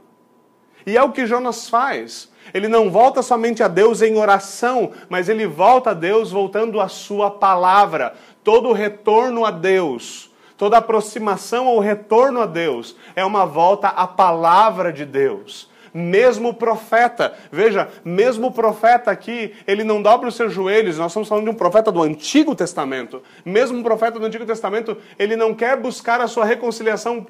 [0.87, 2.31] E é o que Jonas faz.
[2.55, 6.89] Ele não volta somente a Deus em oração, mas ele volta a Deus voltando à
[6.89, 8.15] sua palavra.
[8.45, 14.93] Todo retorno a Deus, toda aproximação ao retorno a Deus é uma volta à palavra
[14.93, 15.69] de Deus.
[15.93, 21.45] Mesmo profeta, veja, mesmo profeta aqui, ele não dobra os seus joelhos, nós estamos falando
[21.45, 23.23] de um profeta do Antigo Testamento.
[23.45, 27.27] Mesmo profeta do Antigo Testamento, ele não quer buscar a sua reconciliação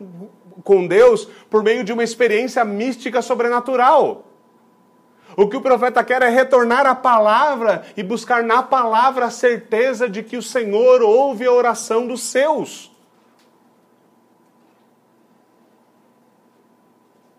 [0.65, 4.25] com Deus por meio de uma experiência mística sobrenatural.
[5.37, 10.09] O que o profeta quer é retornar à palavra e buscar na palavra a certeza
[10.09, 12.91] de que o Senhor ouve a oração dos seus.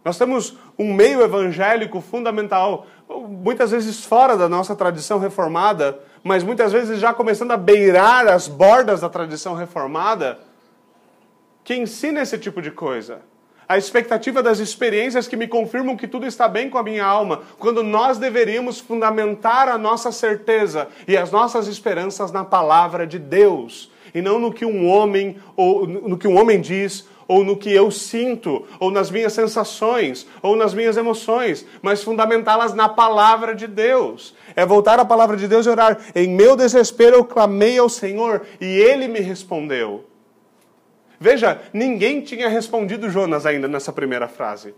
[0.06, 6.72] Nós temos um meio evangélico fundamental, muitas vezes fora da nossa tradição reformada, mas muitas
[6.72, 10.40] vezes já começando a beirar as bordas da tradição reformada,
[11.68, 13.20] que ensina esse tipo de coisa.
[13.68, 17.42] A expectativa das experiências que me confirmam que tudo está bem com a minha alma,
[17.60, 23.92] quando nós deveríamos fundamentar a nossa certeza e as nossas esperanças na palavra de Deus,
[24.16, 27.70] e não no que um homem ou no que um homem diz ou no que
[27.70, 33.68] eu sinto, ou nas minhas sensações, ou nas minhas emoções, mas fundamentá-las na palavra de
[33.68, 34.34] Deus.
[34.56, 36.00] É voltar à palavra de Deus e orar.
[36.16, 40.06] Em meu desespero eu clamei ao Senhor e ele me respondeu.
[41.20, 44.76] Veja, ninguém tinha respondido Jonas ainda nessa primeira frase.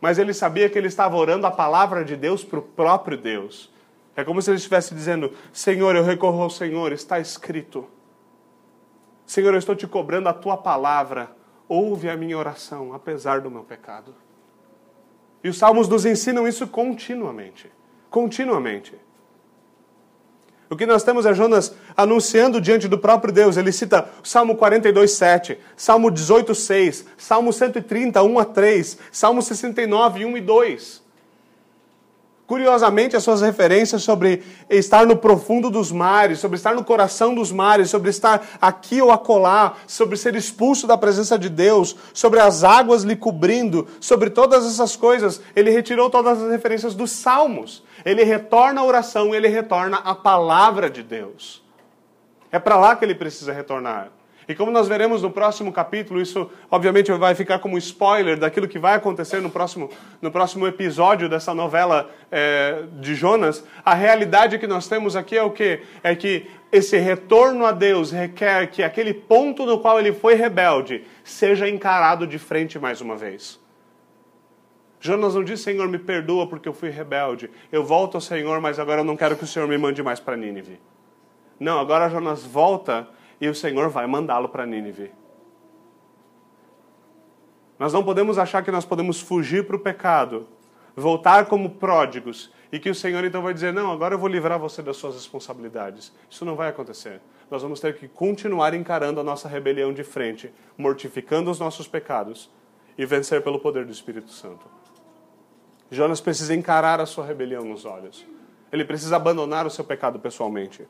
[0.00, 3.72] Mas ele sabia que ele estava orando a palavra de Deus para o próprio Deus.
[4.16, 7.86] É como se ele estivesse dizendo: Senhor, eu recorro ao Senhor, está escrito.
[9.26, 11.36] Senhor, eu estou te cobrando a tua palavra
[11.68, 14.14] ouve a minha oração, apesar do meu pecado.
[15.44, 17.70] E os salmos nos ensinam isso continuamente.
[18.10, 18.98] Continuamente.
[20.70, 23.56] O que nós temos é Jonas anunciando diante do próprio Deus.
[23.56, 30.26] Ele cita Salmo 42, 7, Salmo 18, 6, Salmo 130, 1 a 3, Salmo 69,
[30.26, 31.07] 1 e 2.
[32.48, 37.52] Curiosamente, as suas referências sobre estar no profundo dos mares, sobre estar no coração dos
[37.52, 42.64] mares, sobre estar aqui ou acolá, sobre ser expulso da presença de Deus, sobre as
[42.64, 47.84] águas lhe cobrindo, sobre todas essas coisas, ele retirou todas as referências dos salmos.
[48.02, 51.62] Ele retorna a oração, ele retorna a palavra de Deus.
[52.50, 54.08] É para lá que ele precisa retornar.
[54.48, 58.78] E como nós veremos no próximo capítulo, isso obviamente vai ficar como spoiler daquilo que
[58.78, 59.90] vai acontecer no próximo,
[60.22, 65.42] no próximo episódio dessa novela é, de Jonas, a realidade que nós temos aqui é
[65.42, 65.82] o quê?
[66.02, 71.04] É que esse retorno a Deus requer que aquele ponto no qual ele foi rebelde
[71.22, 73.60] seja encarado de frente mais uma vez.
[74.98, 77.50] Jonas não diz, Senhor, me perdoa porque eu fui rebelde.
[77.70, 80.18] Eu volto ao Senhor, mas agora eu não quero que o Senhor me mande mais
[80.18, 80.80] para Nínive.
[81.60, 83.06] Não, agora Jonas volta
[83.40, 85.12] e o Senhor vai mandá-lo para Nínive.
[87.78, 90.48] Nós não podemos achar que nós podemos fugir para o pecado,
[90.96, 94.58] voltar como pródigos e que o Senhor então vai dizer: Não, agora eu vou livrar
[94.58, 96.12] você das suas responsabilidades.
[96.28, 97.20] Isso não vai acontecer.
[97.50, 102.50] Nós vamos ter que continuar encarando a nossa rebelião de frente, mortificando os nossos pecados
[102.96, 104.66] e vencer pelo poder do Espírito Santo.
[105.90, 108.26] Jonas precisa encarar a sua rebelião nos olhos.
[108.70, 110.86] Ele precisa abandonar o seu pecado pessoalmente.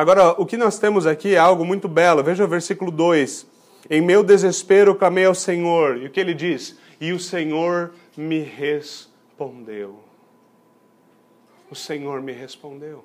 [0.00, 2.22] Agora, o que nós temos aqui é algo muito belo.
[2.22, 3.46] Veja o versículo 2.
[3.90, 5.98] Em meu desespero clamei ao Senhor.
[5.98, 6.78] E o que ele diz?
[6.98, 10.00] E o Senhor me respondeu.
[11.70, 13.04] O Senhor me respondeu.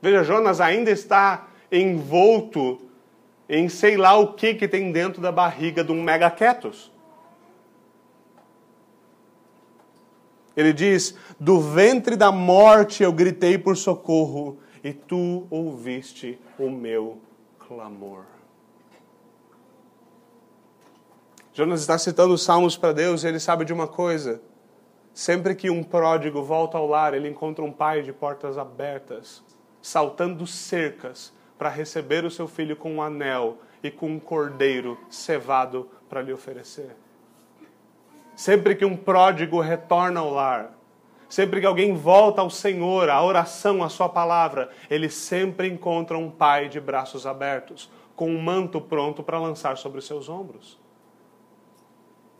[0.00, 2.80] Veja, Jonas ainda está envolto
[3.48, 6.92] em sei lá o que que tem dentro da barriga de um megaquetos.
[10.56, 17.18] Ele diz: Do ventre da morte eu gritei por socorro e tu ouviste o meu
[17.58, 18.24] clamor.
[21.52, 24.40] Jonas está citando os salmos para Deus e ele sabe de uma coisa.
[25.12, 29.42] Sempre que um pródigo volta ao lar, ele encontra um pai de portas abertas,
[29.82, 35.88] saltando cercas para receber o seu filho com um anel e com um cordeiro cevado
[36.08, 36.96] para lhe oferecer.
[38.34, 40.79] Sempre que um pródigo retorna ao lar,
[41.30, 46.28] Sempre que alguém volta ao Senhor, à oração, à Sua palavra, ele sempre encontra um
[46.28, 50.76] pai de braços abertos, com um manto pronto para lançar sobre os seus ombros.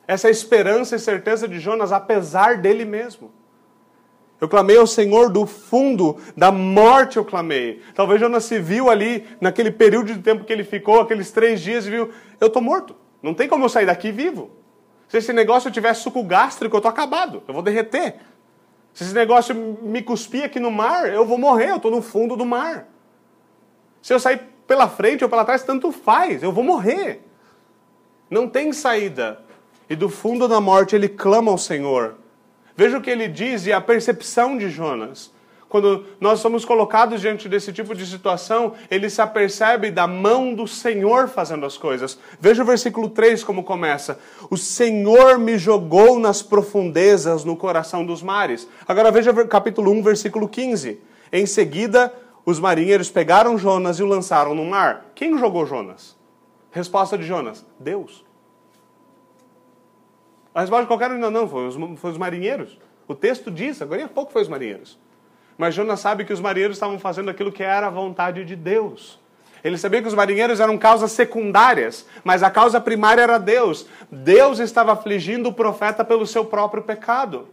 [0.09, 3.31] Essa é esperança e certeza de Jonas, apesar dele mesmo.
[4.41, 7.81] Eu clamei ao Senhor do fundo da morte, eu clamei.
[7.95, 11.87] Talvez Jonas se viu ali, naquele período de tempo que ele ficou, aqueles três dias,
[11.87, 12.97] e viu: eu estou morto.
[13.23, 14.51] Não tem como eu sair daqui vivo.
[15.07, 17.43] Se esse negócio tiver suco gástrico, eu estou acabado.
[17.47, 18.17] Eu vou derreter.
[18.93, 22.37] Se esse negócio me cuspir aqui no mar, eu vou morrer, eu estou no fundo
[22.37, 22.89] do mar.
[24.03, 27.23] Se eu sair pela frente ou pela trás, tanto faz, eu vou morrer.
[28.29, 29.41] Não tem saída.
[29.89, 32.17] E do fundo da morte ele clama ao Senhor.
[32.77, 35.33] Veja o que ele diz e a percepção de Jonas.
[35.71, 40.67] Quando nós somos colocados diante desse tipo de situação, ele se apercebe da mão do
[40.67, 42.19] Senhor fazendo as coisas.
[42.41, 44.19] Veja o versículo 3 como começa:
[44.51, 48.67] O Senhor me jogou nas profundezas no coração dos mares.
[48.87, 51.01] Agora veja capítulo 1, versículo 15.
[51.33, 52.13] Em seguida,
[52.45, 55.13] os marinheiros pegaram Jonas e o lançaram no mar.
[55.15, 56.17] Quem jogou Jonas?
[56.73, 58.25] Resposta de Jonas: Deus.
[60.53, 62.77] A resposta de qualquer um não, não, foi os, foi os marinheiros.
[63.07, 64.99] O texto diz, agora há pouco foi os marinheiros.
[65.61, 69.21] Mas Jonas sabe que os marinheiros estavam fazendo aquilo que era a vontade de Deus.
[69.63, 73.87] Ele sabia que os marinheiros eram causas secundárias, mas a causa primária era Deus.
[74.11, 77.47] Deus estava afligindo o profeta pelo seu próprio pecado.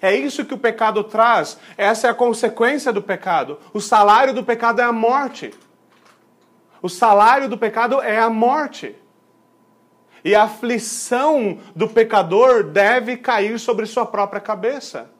[0.00, 3.58] É isso que o pecado traz, essa é a consequência do pecado.
[3.74, 5.52] O salário do pecado é a morte.
[6.80, 8.96] O salário do pecado é a morte.
[10.24, 15.10] E a aflição do pecador deve cair sobre sua própria cabeça.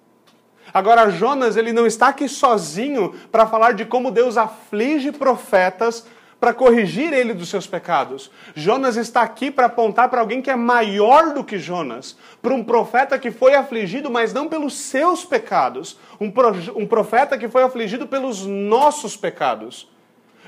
[0.72, 6.06] Agora, Jonas, ele não está aqui sozinho para falar de como Deus aflige profetas
[6.40, 8.28] para corrigir ele dos seus pecados.
[8.52, 12.64] Jonas está aqui para apontar para alguém que é maior do que Jonas, para um
[12.64, 17.62] profeta que foi afligido, mas não pelos seus pecados, um, pro, um profeta que foi
[17.62, 19.88] afligido pelos nossos pecados.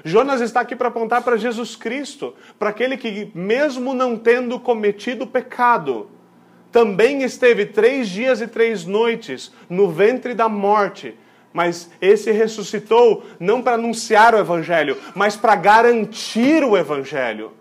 [0.05, 5.29] Jonas está aqui para apontar para Jesus Cristo, para aquele que, mesmo não tendo cometido
[5.29, 6.11] pecado,
[6.75, 11.15] também esteve três dias e três noites no ventre da morte,
[11.53, 17.53] mas esse ressuscitou não para anunciar o Evangelho, mas para garantir o Evangelho.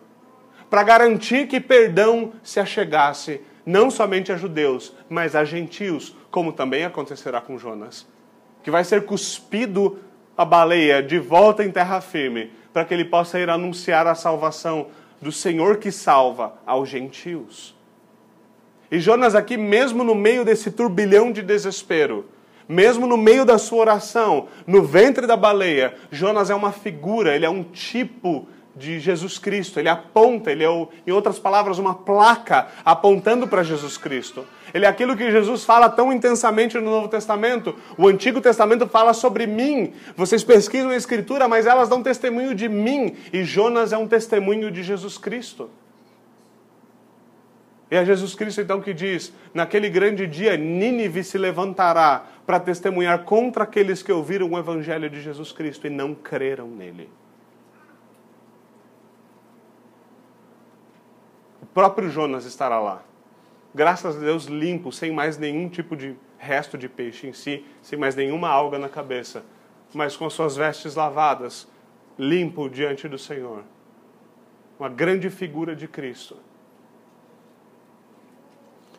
[0.68, 6.84] Para garantir que perdão se achegasse não somente a judeus, mas a gentios, como também
[6.84, 8.08] acontecerá com Jonas.
[8.64, 10.00] Que vai ser cuspido
[10.36, 14.88] a baleia de volta em terra firme, para que ele possa ir anunciar a salvação
[15.22, 17.73] do Senhor que salva aos gentios.
[18.94, 22.26] E Jonas, aqui, mesmo no meio desse turbilhão de desespero,
[22.70, 27.44] mesmo no meio da sua oração, no ventre da baleia, Jonas é uma figura, ele
[27.44, 29.80] é um tipo de Jesus Cristo.
[29.80, 30.68] Ele aponta, ele é,
[31.08, 34.46] em outras palavras, uma placa apontando para Jesus Cristo.
[34.72, 37.76] Ele é aquilo que Jesus fala tão intensamente no Novo Testamento.
[37.98, 39.92] O Antigo Testamento fala sobre mim.
[40.16, 43.16] Vocês pesquisam a Escritura, mas elas dão testemunho de mim.
[43.34, 45.68] E Jonas é um testemunho de Jesus Cristo.
[47.94, 53.24] E é Jesus Cristo então que diz: Naquele grande dia, Nínive se levantará para testemunhar
[53.24, 57.08] contra aqueles que ouviram o evangelho de Jesus Cristo e não creram nele.
[61.62, 63.04] O próprio Jonas estará lá.
[63.76, 68.00] Graças a Deus, limpo, sem mais nenhum tipo de resto de peixe em si, sem
[68.00, 69.46] mais nenhuma alga na cabeça,
[69.94, 71.68] mas com suas vestes lavadas,
[72.18, 73.64] limpo diante do Senhor.
[74.80, 76.38] Uma grande figura de Cristo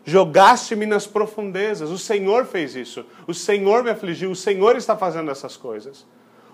[0.05, 1.91] Jogaste-me nas profundezas.
[1.91, 3.05] O Senhor fez isso.
[3.27, 4.31] O Senhor me afligiu.
[4.31, 6.07] O Senhor está fazendo essas coisas.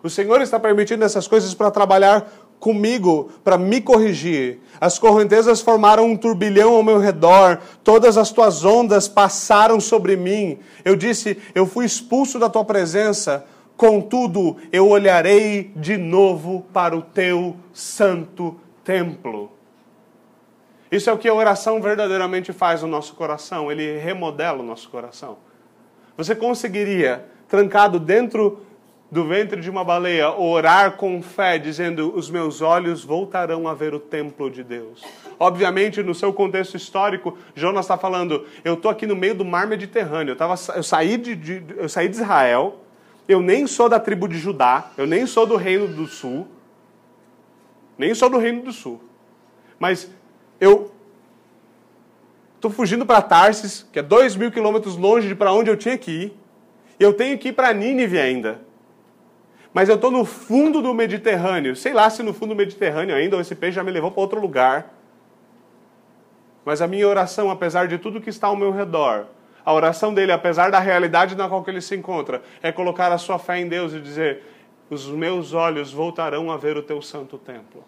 [0.03, 2.31] O Senhor está permitindo essas coisas para trabalhar
[2.61, 4.61] comigo, para me corrigir.
[4.81, 7.61] As correntezas formaram um turbilhão ao meu redor.
[7.83, 10.59] Todas as tuas ondas passaram sobre mim.
[10.85, 13.45] Eu disse: Eu fui expulso da tua presença.
[13.77, 19.51] Contudo, eu olharei de novo para o teu santo templo.
[20.91, 24.89] Isso é o que a oração verdadeiramente faz no nosso coração, ele remodela o nosso
[24.89, 25.39] coração.
[26.17, 28.61] Você conseguiria, trancado dentro
[29.11, 33.95] do ventre de uma baleia, orar com fé, dizendo: Os meus olhos voltarão a ver
[33.95, 35.03] o templo de Deus.
[35.39, 39.67] Obviamente, no seu contexto histórico, Jonas está falando: Eu estou aqui no meio do mar
[39.67, 42.79] Mediterrâneo, eu, tava, eu, saí de, de, eu saí de Israel,
[43.27, 46.47] eu nem sou da tribo de Judá, eu nem sou do reino do sul,
[47.97, 49.01] nem sou do reino do sul.
[49.79, 50.11] Mas
[50.61, 50.93] eu
[52.57, 55.97] estou fugindo para Tarsis, que é dois mil quilômetros longe de para onde eu tinha
[55.97, 56.41] que ir.
[56.99, 58.61] Eu tenho que ir para Nínive ainda.
[59.73, 61.75] Mas eu estou no fundo do Mediterrâneo.
[61.75, 64.21] Sei lá se no fundo do Mediterrâneo ainda, ou esse peixe já me levou para
[64.21, 64.93] outro lugar.
[66.65, 69.27] Mas a minha oração, apesar de tudo que está ao meu redor,
[69.65, 73.39] a oração dele, apesar da realidade na qual ele se encontra, é colocar a sua
[73.39, 74.43] fé em Deus e dizer:
[74.91, 77.85] Os meus olhos voltarão a ver o teu santo templo.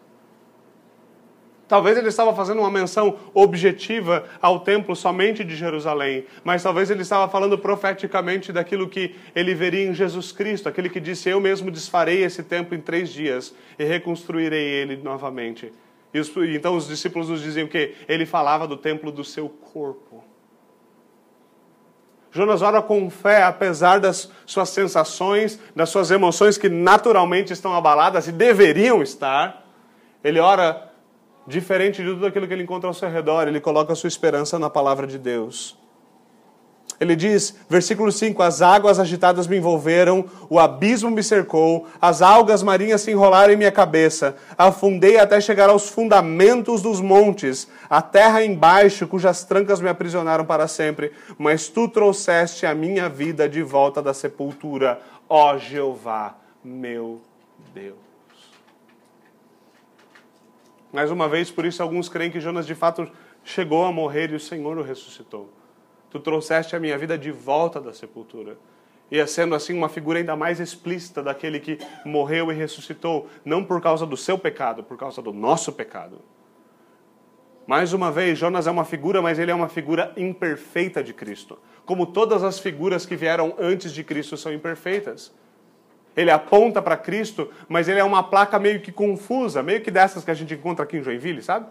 [1.72, 7.00] Talvez ele estava fazendo uma menção objetiva ao templo somente de Jerusalém, mas talvez ele
[7.00, 11.70] estava falando profeticamente daquilo que ele veria em Jesus Cristo, aquele que disse: Eu mesmo
[11.70, 15.72] desfarei esse templo em três dias e reconstruirei ele novamente.
[16.12, 16.20] E
[16.54, 20.22] então os discípulos nos diziam que ele falava do templo do seu corpo.
[22.30, 28.28] Jonas ora com fé, apesar das suas sensações, das suas emoções que naturalmente estão abaladas
[28.28, 29.66] e deveriam estar.
[30.22, 30.91] Ele ora
[31.46, 34.58] diferente de tudo aquilo que ele encontra ao seu redor, ele coloca a sua esperança
[34.58, 35.76] na palavra de Deus.
[37.02, 42.62] Ele diz, versículo 5: As águas agitadas me envolveram, o abismo me cercou, as algas
[42.62, 48.44] marinhas se enrolaram em minha cabeça, afundei até chegar aos fundamentos dos montes, a terra
[48.44, 51.10] embaixo, cujas trancas me aprisionaram para sempre.
[51.36, 57.20] Mas tu trouxeste a minha vida de volta da sepultura, ó Jeová, meu
[57.74, 58.11] Deus.
[60.92, 63.10] Mais uma vez, por isso alguns creem que Jonas de fato
[63.42, 65.50] chegou a morrer e o Senhor o ressuscitou.
[66.10, 68.58] Tu trouxeste a minha vida de volta da sepultura.
[69.10, 73.80] Ia sendo assim uma figura ainda mais explícita daquele que morreu e ressuscitou, não por
[73.80, 76.20] causa do seu pecado, por causa do nosso pecado.
[77.66, 81.58] Mais uma vez, Jonas é uma figura, mas ele é uma figura imperfeita de Cristo.
[81.86, 85.32] Como todas as figuras que vieram antes de Cristo são imperfeitas.
[86.16, 90.24] Ele aponta para Cristo, mas ele é uma placa meio que confusa, meio que dessas
[90.24, 91.66] que a gente encontra aqui em Joinville, sabe?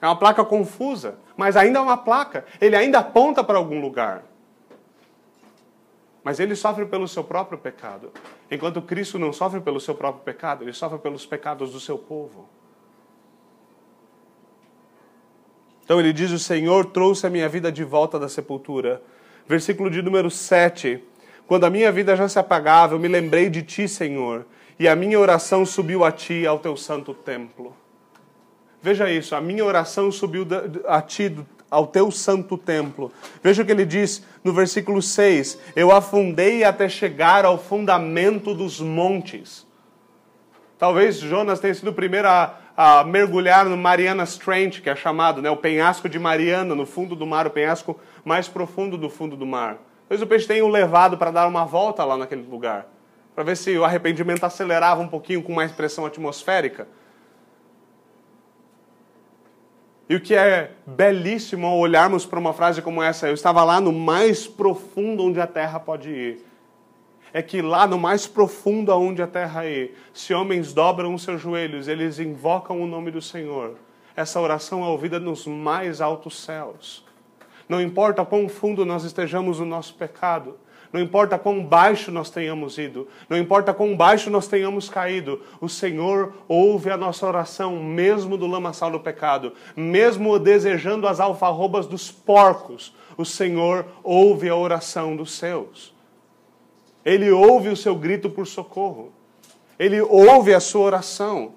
[0.00, 2.44] É uma placa confusa, mas ainda é uma placa.
[2.60, 4.24] Ele ainda aponta para algum lugar.
[6.22, 8.10] Mas ele sofre pelo seu próprio pecado.
[8.50, 12.48] Enquanto Cristo não sofre pelo seu próprio pecado, ele sofre pelos pecados do seu povo.
[15.84, 19.02] Então ele diz: O Senhor trouxe a minha vida de volta da sepultura.
[19.46, 21.02] Versículo de número 7.
[21.46, 24.46] Quando a minha vida já se apagava, eu me lembrei de ti, Senhor,
[24.78, 27.74] e a minha oração subiu a ti, ao teu santo templo.
[28.80, 30.46] Veja isso, a minha oração subiu
[30.86, 31.34] a ti,
[31.70, 33.12] ao teu santo templo.
[33.42, 38.80] Veja o que ele diz no versículo 6: Eu afundei até chegar ao fundamento dos
[38.80, 39.66] montes.
[40.78, 45.40] Talvez Jonas tenha sido o primeiro a, a mergulhar no Marianas Trench, que é chamado,
[45.40, 49.36] né, o penhasco de Mariana, no fundo do mar, o penhasco mais profundo do fundo
[49.36, 49.78] do mar.
[50.08, 52.86] Talvez o peixe tenha o levado para dar uma volta lá naquele lugar,
[53.34, 56.86] para ver se o arrependimento acelerava um pouquinho com mais pressão atmosférica.
[60.08, 63.80] E o que é belíssimo ao olharmos para uma frase como essa, eu estava lá
[63.80, 66.44] no mais profundo onde a terra pode ir.
[67.32, 71.40] É que lá no mais profundo aonde a terra ir, se homens dobram os seus
[71.40, 73.76] joelhos, eles invocam o nome do Senhor.
[74.14, 77.03] Essa oração é ouvida nos mais altos céus.
[77.68, 80.58] Não importa quão fundo nós estejamos no nosso pecado,
[80.92, 85.68] não importa quão baixo nós tenhamos ido, não importa quão baixo nós tenhamos caído, o
[85.68, 92.12] Senhor ouve a nossa oração, mesmo do lamaçal do pecado, mesmo desejando as alfarrobas dos
[92.12, 95.92] porcos, o Senhor ouve a oração dos seus.
[97.04, 99.12] Ele ouve o seu grito por socorro.
[99.78, 101.54] Ele ouve a sua oração.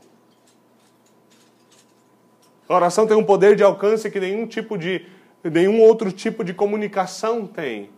[2.68, 5.06] A oração tem um poder de alcance que nenhum tipo de
[5.44, 7.90] nenhum outro tipo de comunicação tem.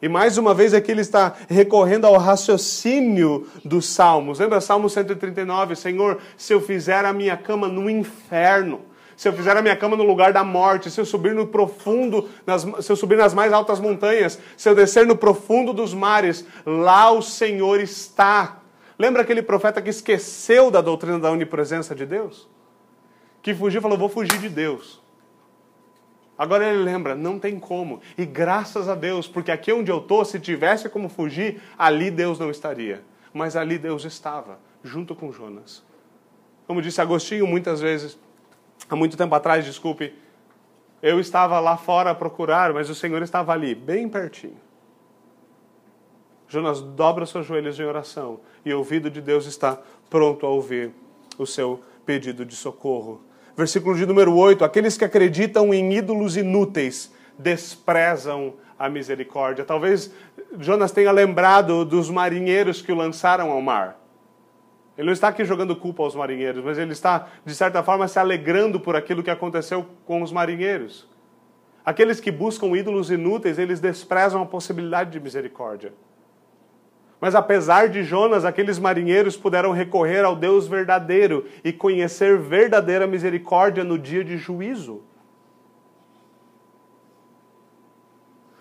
[0.00, 4.38] E mais uma vez aqui ele está recorrendo ao raciocínio dos salmos.
[4.38, 5.74] Lembra Salmo 139?
[5.74, 8.82] Senhor, se eu fizer a minha cama no inferno,
[9.16, 12.28] se eu fizer a minha cama no lugar da morte, se eu subir no profundo,
[12.46, 16.46] nas, se eu subir nas mais altas montanhas, se eu descer no profundo dos mares,
[16.64, 18.60] lá o Senhor está.
[18.96, 22.48] Lembra aquele profeta que esqueceu da doutrina da onipresença de Deus?
[23.42, 25.02] Que fugiu e falou: Vou fugir de Deus.
[26.38, 28.00] Agora ele lembra, não tem como.
[28.16, 32.38] E graças a Deus, porque aqui onde eu estou, se tivesse como fugir, ali Deus
[32.38, 33.02] não estaria.
[33.32, 35.82] Mas ali Deus estava, junto com Jonas.
[36.66, 38.16] Como disse Agostinho muitas vezes,
[38.88, 40.14] há muito tempo atrás, desculpe,
[41.02, 44.60] eu estava lá fora a procurar, mas o Senhor estava ali, bem pertinho.
[46.46, 49.78] Jonas dobra seus joelhos em oração e o ouvido de Deus está
[50.08, 50.92] pronto a ouvir
[51.36, 53.22] o seu pedido de socorro.
[53.58, 59.64] Versículo de número 8: Aqueles que acreditam em ídolos inúteis desprezam a misericórdia.
[59.64, 60.14] Talvez
[60.60, 63.98] Jonas tenha lembrado dos marinheiros que o lançaram ao mar.
[64.96, 68.20] Ele não está aqui jogando culpa aos marinheiros, mas ele está, de certa forma, se
[68.20, 71.08] alegrando por aquilo que aconteceu com os marinheiros.
[71.84, 75.92] Aqueles que buscam ídolos inúteis, eles desprezam a possibilidade de misericórdia.
[77.20, 83.82] Mas apesar de Jonas, aqueles marinheiros puderam recorrer ao Deus verdadeiro e conhecer verdadeira misericórdia
[83.82, 85.02] no dia de juízo.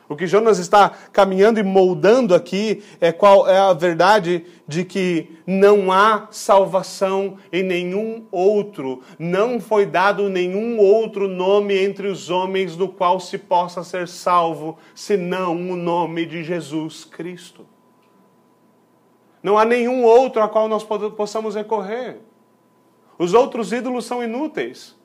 [0.09, 5.37] O que Jonas está caminhando e moldando aqui é qual é a verdade de que
[5.45, 12.77] não há salvação em nenhum outro, não foi dado nenhum outro nome entre os homens
[12.77, 17.65] no qual se possa ser salvo, senão o nome de Jesus Cristo.
[19.41, 22.17] Não há nenhum outro a qual nós possamos recorrer.
[23.17, 24.95] Os outros ídolos são inúteis.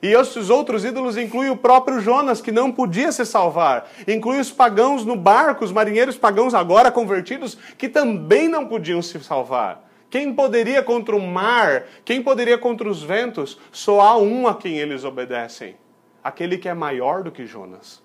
[0.00, 3.88] E esses outros ídolos incluem o próprio Jonas, que não podia se salvar.
[4.06, 9.18] Inclui os pagãos no barco, os marinheiros pagãos agora convertidos, que também não podiam se
[9.20, 9.88] salvar.
[10.10, 11.84] Quem poderia contra o mar?
[12.04, 13.58] Quem poderia contra os ventos?
[13.72, 15.76] Só há um a quem eles obedecem:
[16.22, 18.02] aquele que é maior do que Jonas.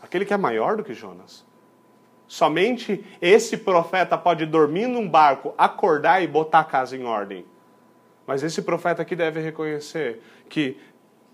[0.00, 1.45] Aquele que é maior do que Jonas.
[2.28, 7.44] Somente esse profeta pode dormir num barco, acordar e botar a casa em ordem.
[8.26, 10.76] Mas esse profeta aqui deve reconhecer que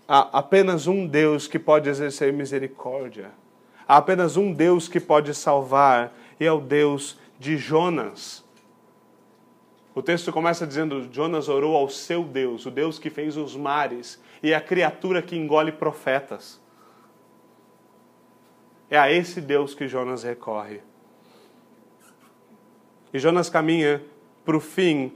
[0.07, 3.31] há apenas um Deus que pode exercer misericórdia.
[3.87, 8.43] Há apenas um Deus que pode salvar, e é o Deus de Jonas.
[9.95, 14.21] O texto começa dizendo: Jonas orou ao seu Deus, o Deus que fez os mares
[14.41, 16.62] e a criatura que engole profetas.
[18.93, 20.79] É a esse Deus que Jonas recorre.
[23.11, 24.03] E Jonas caminha
[24.45, 25.11] para o fim,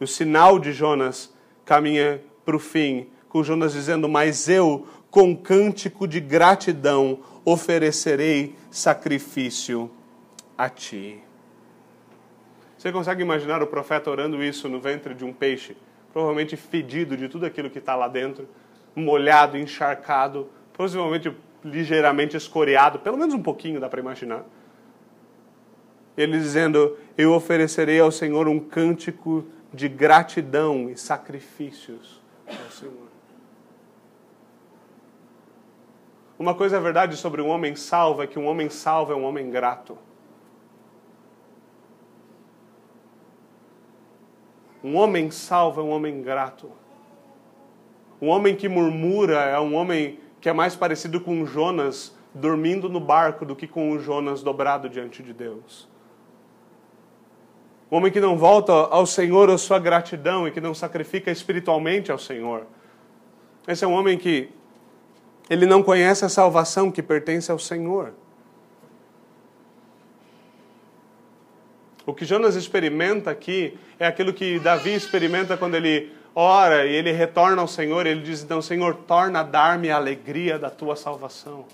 [0.00, 1.32] o sinal de Jonas
[1.64, 9.88] caminha para o fim, com Jonas dizendo: Mas eu, com cântico de gratidão, oferecerei sacrifício
[10.58, 11.20] a ti.
[12.76, 15.76] Você consegue imaginar o profeta orando isso no ventre de um peixe,
[16.12, 18.48] provavelmente fedido de tudo aquilo que está lá dentro,
[18.96, 21.32] molhado, encharcado, possivelmente
[21.64, 24.44] ligeiramente escoreado, pelo menos um pouquinho dá para imaginar.
[26.16, 33.12] Ele dizendo: Eu oferecerei ao Senhor um cântico de gratidão e sacrifícios ao Senhor.
[36.38, 39.24] Uma coisa é verdade sobre um homem salvo é que um homem salvo é um
[39.24, 39.96] homem grato.
[44.82, 46.70] Um homem salvo é um homem grato.
[48.20, 52.98] Um homem que murmura é um homem que é mais parecido com Jonas dormindo no
[52.98, 55.88] barco do que com o Jonas dobrado diante de Deus.
[57.88, 62.10] Um homem que não volta ao Senhor a sua gratidão e que não sacrifica espiritualmente
[62.10, 62.66] ao Senhor.
[63.68, 64.50] Esse é um homem que
[65.48, 68.12] ele não conhece a salvação que pertence ao Senhor.
[72.04, 77.12] O que Jonas experimenta aqui é aquilo que Davi experimenta quando ele ora e ele
[77.12, 78.06] retorna ao Senhor.
[78.06, 81.64] Ele diz então: Senhor, torna a dar-me a alegria da tua salvação.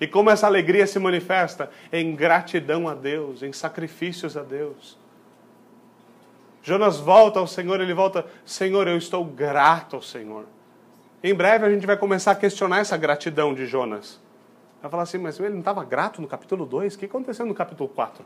[0.00, 1.70] E como essa alegria se manifesta?
[1.92, 4.98] Em gratidão a Deus, em sacrifícios a Deus.
[6.62, 10.46] Jonas volta ao Senhor, ele volta: Senhor, eu estou grato ao Senhor.
[11.22, 14.20] Em breve a gente vai começar a questionar essa gratidão de Jonas.
[14.82, 16.94] Vai falar assim, mas ele não estava grato no capítulo 2?
[16.94, 18.22] O que aconteceu no capítulo 4?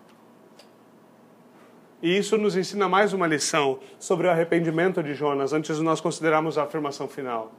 [2.01, 6.01] E isso nos ensina mais uma lição sobre o arrependimento de Jonas, antes de nós
[6.01, 7.53] considerarmos a afirmação final.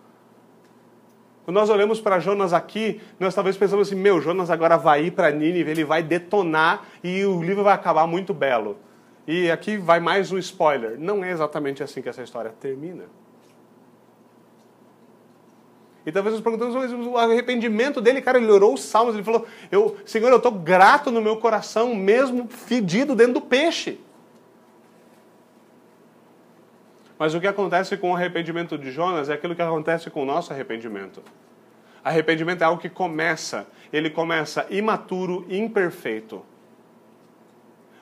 [1.43, 5.11] Quando nós olhamos para Jonas aqui, nós talvez pensamos assim: meu, Jonas agora vai ir
[5.11, 8.77] para Nínive, ele vai detonar e o livro vai acabar muito belo.
[9.27, 13.05] E aqui vai mais um spoiler: não é exatamente assim que essa história termina.
[16.05, 19.45] E talvez nos perguntamos, mas o arrependimento dele, cara, ele orou os salmos, ele falou:
[19.69, 23.99] eu, Senhor, eu estou grato no meu coração, mesmo fedido dentro do peixe.
[27.19, 30.25] Mas o que acontece com o arrependimento de Jonas é aquilo que acontece com o
[30.25, 31.21] nosso arrependimento.
[32.01, 36.41] Arrependimento é algo que começa, ele começa imaturo, imperfeito.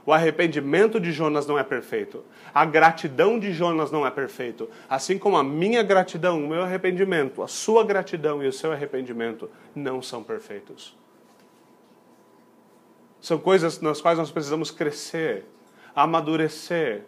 [0.05, 2.23] O arrependimento de Jonas não é perfeito.
[2.53, 4.69] A gratidão de Jonas não é perfeito.
[4.87, 9.49] Assim como a minha gratidão, o meu arrependimento, a sua gratidão e o seu arrependimento
[9.75, 10.95] não são perfeitos.
[13.19, 15.43] São coisas nas quais nós precisamos crescer,
[15.93, 17.03] amadurecer,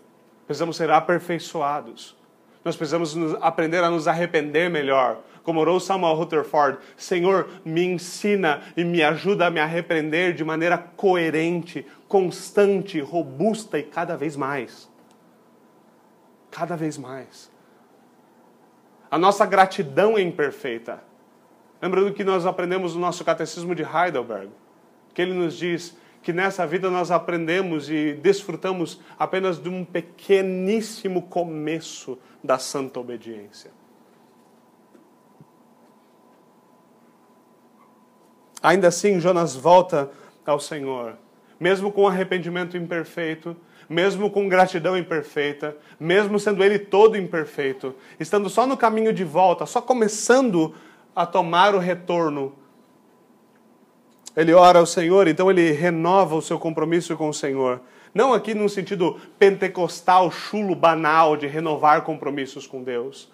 [0.50, 2.18] precisamos ser aperfeiçoados.
[2.66, 5.20] Nós precisamos aprender a nos arrepender melhor.
[5.44, 10.76] Como orou Samuel Rutherford, Senhor, me ensina e me ajuda a me arrepender de maneira
[10.76, 14.90] coerente, constante, robusta e cada vez mais.
[16.50, 17.52] Cada vez mais.
[19.12, 21.04] A nossa gratidão é imperfeita.
[21.80, 24.50] Lembrando que nós aprendemos no nosso catecismo de Heidelberg,
[25.14, 31.24] que ele nos diz que nessa vida nós aprendemos e desfrutamos apenas de um pequeníssimo
[31.24, 33.72] começo da santa obediência.
[38.62, 40.12] Ainda assim, Jonas volta
[40.46, 41.18] ao Senhor,
[41.60, 43.56] mesmo com arrependimento imperfeito,
[43.88, 49.66] mesmo com gratidão imperfeita, mesmo sendo ele todo imperfeito, estando só no caminho de volta,
[49.66, 50.76] só começando
[51.16, 52.54] a tomar o retorno
[54.40, 57.82] ele ora ao Senhor, então ele renova o seu compromisso com o Senhor.
[58.14, 63.30] Não aqui num sentido pentecostal, chulo, banal de renovar compromissos com Deus.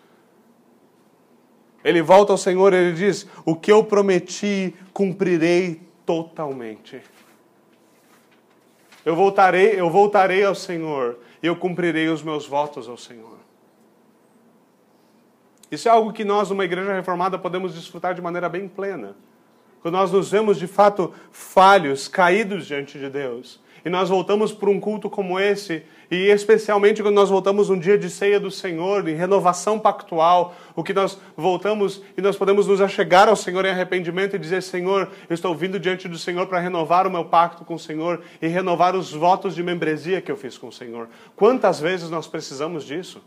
[1.84, 7.00] Ele volta ao Senhor e ele diz: O que eu prometi, cumprirei totalmente.
[9.06, 13.38] Eu voltarei, eu voltarei ao Senhor e eu cumprirei os meus votos ao Senhor.
[15.70, 19.16] Isso é algo que nós, numa igreja reformada, podemos desfrutar de maneira bem plena
[19.86, 24.68] quando nós nos vemos de fato falhos, caídos diante de Deus, e nós voltamos para
[24.68, 29.08] um culto como esse, e especialmente quando nós voltamos um dia de ceia do Senhor,
[29.08, 33.70] em renovação pactual, o que nós voltamos e nós podemos nos achegar ao Senhor em
[33.70, 37.64] arrependimento e dizer: Senhor, eu estou vindo diante do Senhor para renovar o meu pacto
[37.64, 41.10] com o Senhor e renovar os votos de membresia que eu fiz com o Senhor.
[41.36, 43.22] Quantas vezes nós precisamos disso?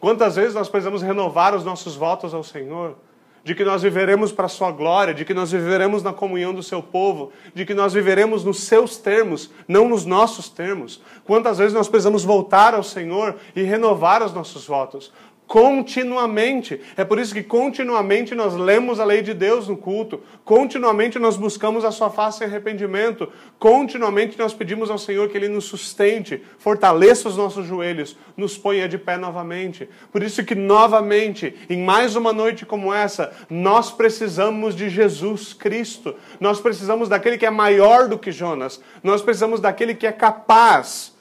[0.00, 2.96] Quantas vezes nós precisamos renovar os nossos votos ao Senhor?
[3.44, 6.62] De que nós viveremos para a sua glória, de que nós viveremos na comunhão do
[6.62, 11.02] seu povo, de que nós viveremos nos seus termos, não nos nossos termos.
[11.24, 15.12] Quantas vezes nós precisamos voltar ao Senhor e renovar os nossos votos?
[15.52, 16.80] Continuamente.
[16.96, 21.36] É por isso que continuamente nós lemos a lei de Deus no culto, continuamente nós
[21.36, 26.42] buscamos a sua face em arrependimento, continuamente nós pedimos ao Senhor que Ele nos sustente,
[26.56, 29.86] fortaleça os nossos joelhos, nos ponha de pé novamente.
[30.10, 36.14] Por isso que novamente, em mais uma noite como essa, nós precisamos de Jesus Cristo.
[36.40, 38.80] Nós precisamos daquele que é maior do que Jonas.
[39.02, 41.11] Nós precisamos daquele que é capaz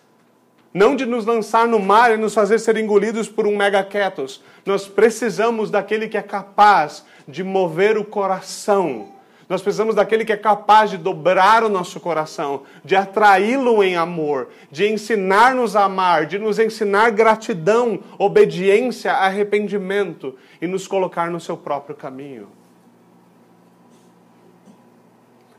[0.74, 4.42] não de nos lançar no mar e nos fazer ser engolidos por um megaquetos.
[4.66, 9.10] Nós precisamos daquele que é capaz de mover o coração.
[9.50, 14.48] Nós precisamos daquele que é capaz de dobrar o nosso coração, de atraí-lo em amor,
[14.72, 21.58] de ensinar-nos a amar, de nos ensinar gratidão, obediência, arrependimento e nos colocar no seu
[21.58, 22.61] próprio caminho.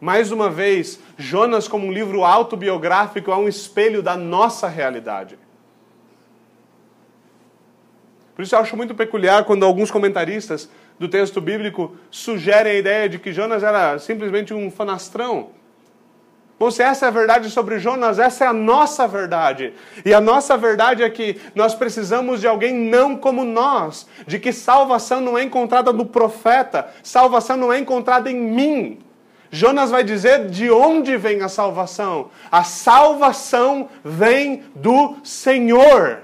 [0.02, 5.38] Mais uma vez, Jonas, como um livro autobiográfico, é um espelho da nossa realidade.
[8.34, 13.08] Por isso eu acho muito peculiar quando alguns comentaristas do texto bíblico sugerem a ideia
[13.08, 15.50] de que Jonas era simplesmente um fanastrão.
[16.58, 19.72] Bom, se essa é a verdade sobre Jonas, essa é a nossa verdade.
[20.04, 24.52] E a nossa verdade é que nós precisamos de alguém não como nós, de que
[24.52, 29.01] salvação não é encontrada no profeta, salvação não é encontrada em mim.
[29.54, 32.30] Jonas vai dizer de onde vem a salvação.
[32.50, 36.20] A salvação vem do Senhor.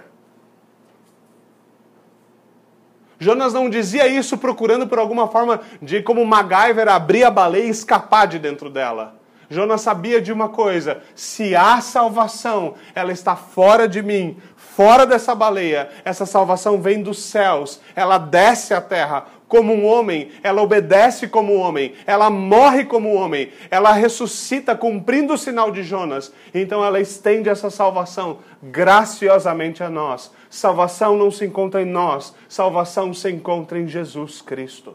[3.18, 7.68] Jonas não dizia isso procurando por alguma forma de, como MacGyver, abrir a baleia e
[7.68, 9.18] escapar de dentro dela.
[9.50, 15.34] Jonas sabia de uma coisa: se há salvação, ela está fora de mim, fora dessa
[15.34, 15.90] baleia.
[16.02, 21.54] Essa salvação vem dos céus, ela desce à terra como um homem, ela obedece como
[21.54, 26.32] um homem, ela morre como um homem, ela ressuscita cumprindo o sinal de Jonas.
[26.54, 30.30] Então ela estende essa salvação graciosamente a nós.
[30.50, 34.94] Salvação não se encontra em nós, salvação se encontra em Jesus Cristo.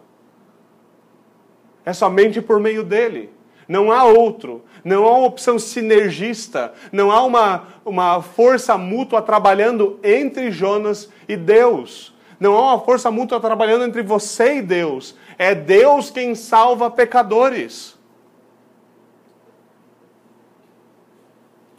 [1.83, 3.31] É somente por meio dele.
[3.67, 9.99] Não há outro, não há uma opção sinergista, não há uma, uma força mútua trabalhando
[10.03, 12.12] entre Jonas e Deus.
[12.39, 15.15] Não há uma força mútua trabalhando entre você e Deus.
[15.37, 17.97] É Deus quem salva pecadores.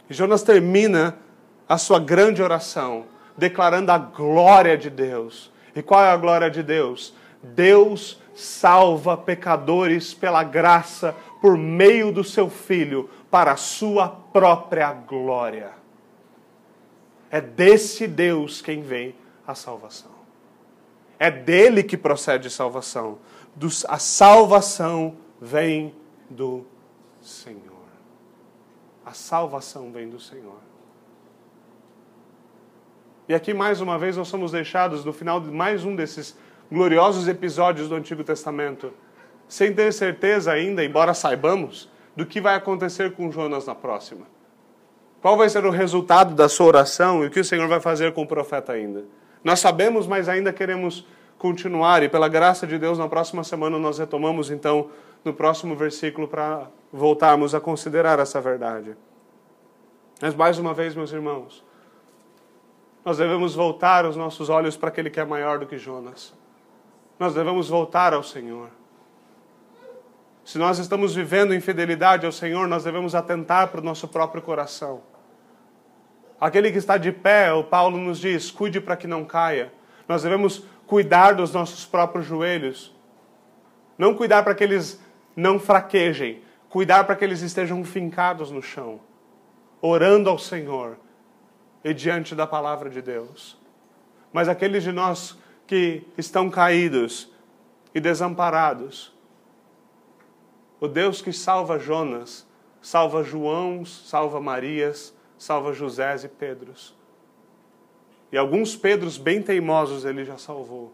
[0.09, 1.17] E Jonas termina
[1.67, 3.05] a sua grande oração
[3.37, 5.51] declarando a glória de Deus.
[5.75, 7.13] E qual é a glória de Deus?
[7.41, 15.71] Deus salva pecadores pela graça por meio do seu Filho para a sua própria glória.
[17.29, 20.14] É desse Deus quem vem a salvação.
[21.17, 23.19] É dele que procede salvação.
[23.87, 25.95] a salvação vem
[26.29, 26.65] do
[27.21, 27.61] Senhor.
[29.05, 30.59] A salvação vem do Senhor.
[33.27, 36.37] E aqui, mais uma vez, nós somos deixados no final de mais um desses
[36.71, 38.93] gloriosos episódios do Antigo Testamento,
[39.47, 44.25] sem ter certeza ainda, embora saibamos, do que vai acontecer com Jonas na próxima.
[45.21, 48.13] Qual vai ser o resultado da sua oração e o que o Senhor vai fazer
[48.13, 49.03] com o profeta ainda?
[49.45, 51.05] Nós sabemos, mas ainda queremos
[51.37, 54.89] continuar, e pela graça de Deus, na próxima semana nós retomamos então
[55.23, 58.97] no próximo versículo para voltarmos a considerar essa verdade.
[60.19, 61.63] Mas mais uma vez, meus irmãos,
[63.05, 66.33] nós devemos voltar os nossos olhos para aquele que é maior do que Jonas.
[67.19, 68.69] Nós devemos voltar ao Senhor.
[70.43, 75.01] Se nós estamos vivendo infidelidade ao Senhor, nós devemos atentar para o nosso próprio coração.
[76.39, 79.71] Aquele que está de pé, o Paulo nos diz: cuide para que não caia.
[80.07, 82.93] Nós devemos cuidar dos nossos próprios joelhos.
[83.97, 85.01] Não cuidar para que eles
[85.35, 88.99] não fraquejem, cuidar para que eles estejam fincados no chão,
[89.81, 90.97] orando ao Senhor
[91.83, 93.57] e diante da palavra de Deus.
[94.33, 97.31] Mas aqueles de nós que estão caídos
[97.93, 99.13] e desamparados,
[100.79, 102.45] o Deus que salva Jonas,
[102.81, 106.95] salva João, salva Marias, salva José e Pedros.
[108.31, 110.93] E alguns Pedros bem teimosos ele já salvou.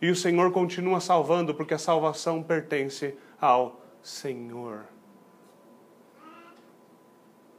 [0.00, 4.84] E o Senhor continua salvando, porque a salvação pertence ao Senhor.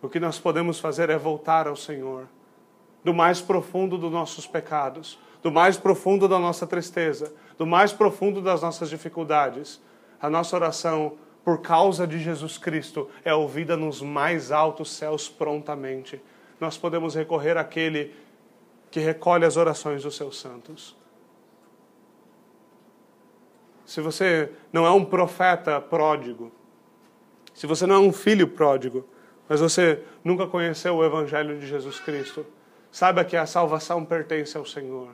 [0.01, 2.27] O que nós podemos fazer é voltar ao Senhor,
[3.03, 8.41] do mais profundo dos nossos pecados, do mais profundo da nossa tristeza, do mais profundo
[8.41, 9.81] das nossas dificuldades.
[10.21, 16.21] A nossa oração por causa de Jesus Cristo, é ouvida nos mais altos céus prontamente.
[16.59, 18.13] Nós podemos recorrer àquele
[18.91, 20.95] que recolhe as orações dos seus santos.
[23.85, 26.51] Se você não é um profeta pródigo,
[27.53, 29.07] se você não é um filho pródigo,
[29.47, 32.45] mas você nunca conheceu o Evangelho de Jesus Cristo,
[32.91, 35.09] saiba que a salvação pertence ao Senhor.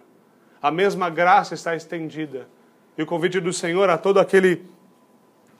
[0.61, 2.47] a mesma graça está estendida.
[2.97, 4.65] E o convite do Senhor a todo aquele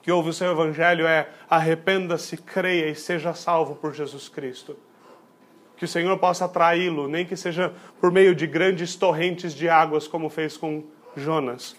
[0.06, 4.76] que ouve o seu evangelho é: arrependa-se, creia e seja salvo por Jesus Cristo.
[5.76, 10.06] Que o Senhor possa atraí-lo, nem que seja por meio de grandes torrentes de águas,
[10.06, 10.84] como fez com
[11.16, 11.74] Jonas.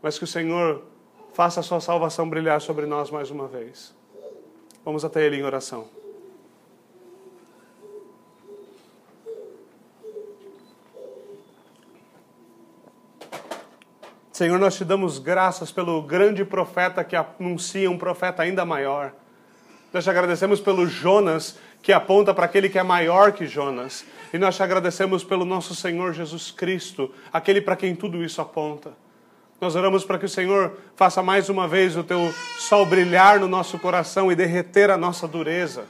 [0.00, 0.84] Mas que o Senhor
[1.32, 3.92] faça a sua salvação brilhar sobre nós mais uma vez.
[4.84, 5.88] Vamos até Ele em oração.
[14.34, 19.12] Senhor, nós te damos graças pelo grande profeta que anuncia um profeta ainda maior.
[19.92, 24.04] Nós te agradecemos pelo Jonas que aponta para aquele que é maior que Jonas.
[24.32, 28.90] E nós te agradecemos pelo nosso Senhor Jesus Cristo, aquele para quem tudo isso aponta.
[29.60, 33.46] Nós oramos para que o Senhor faça mais uma vez o teu sol brilhar no
[33.46, 35.84] nosso coração e derreter a nossa dureza.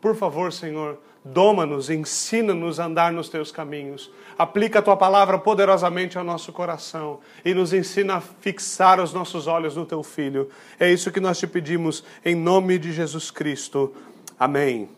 [0.00, 4.10] Por favor, Senhor, doma-nos, ensina-nos a andar nos teus caminhos.
[4.38, 9.46] Aplica a tua palavra poderosamente ao nosso coração e nos ensina a fixar os nossos
[9.46, 10.48] olhos no teu filho.
[10.78, 13.92] É isso que nós te pedimos em nome de Jesus Cristo.
[14.38, 14.97] Amém.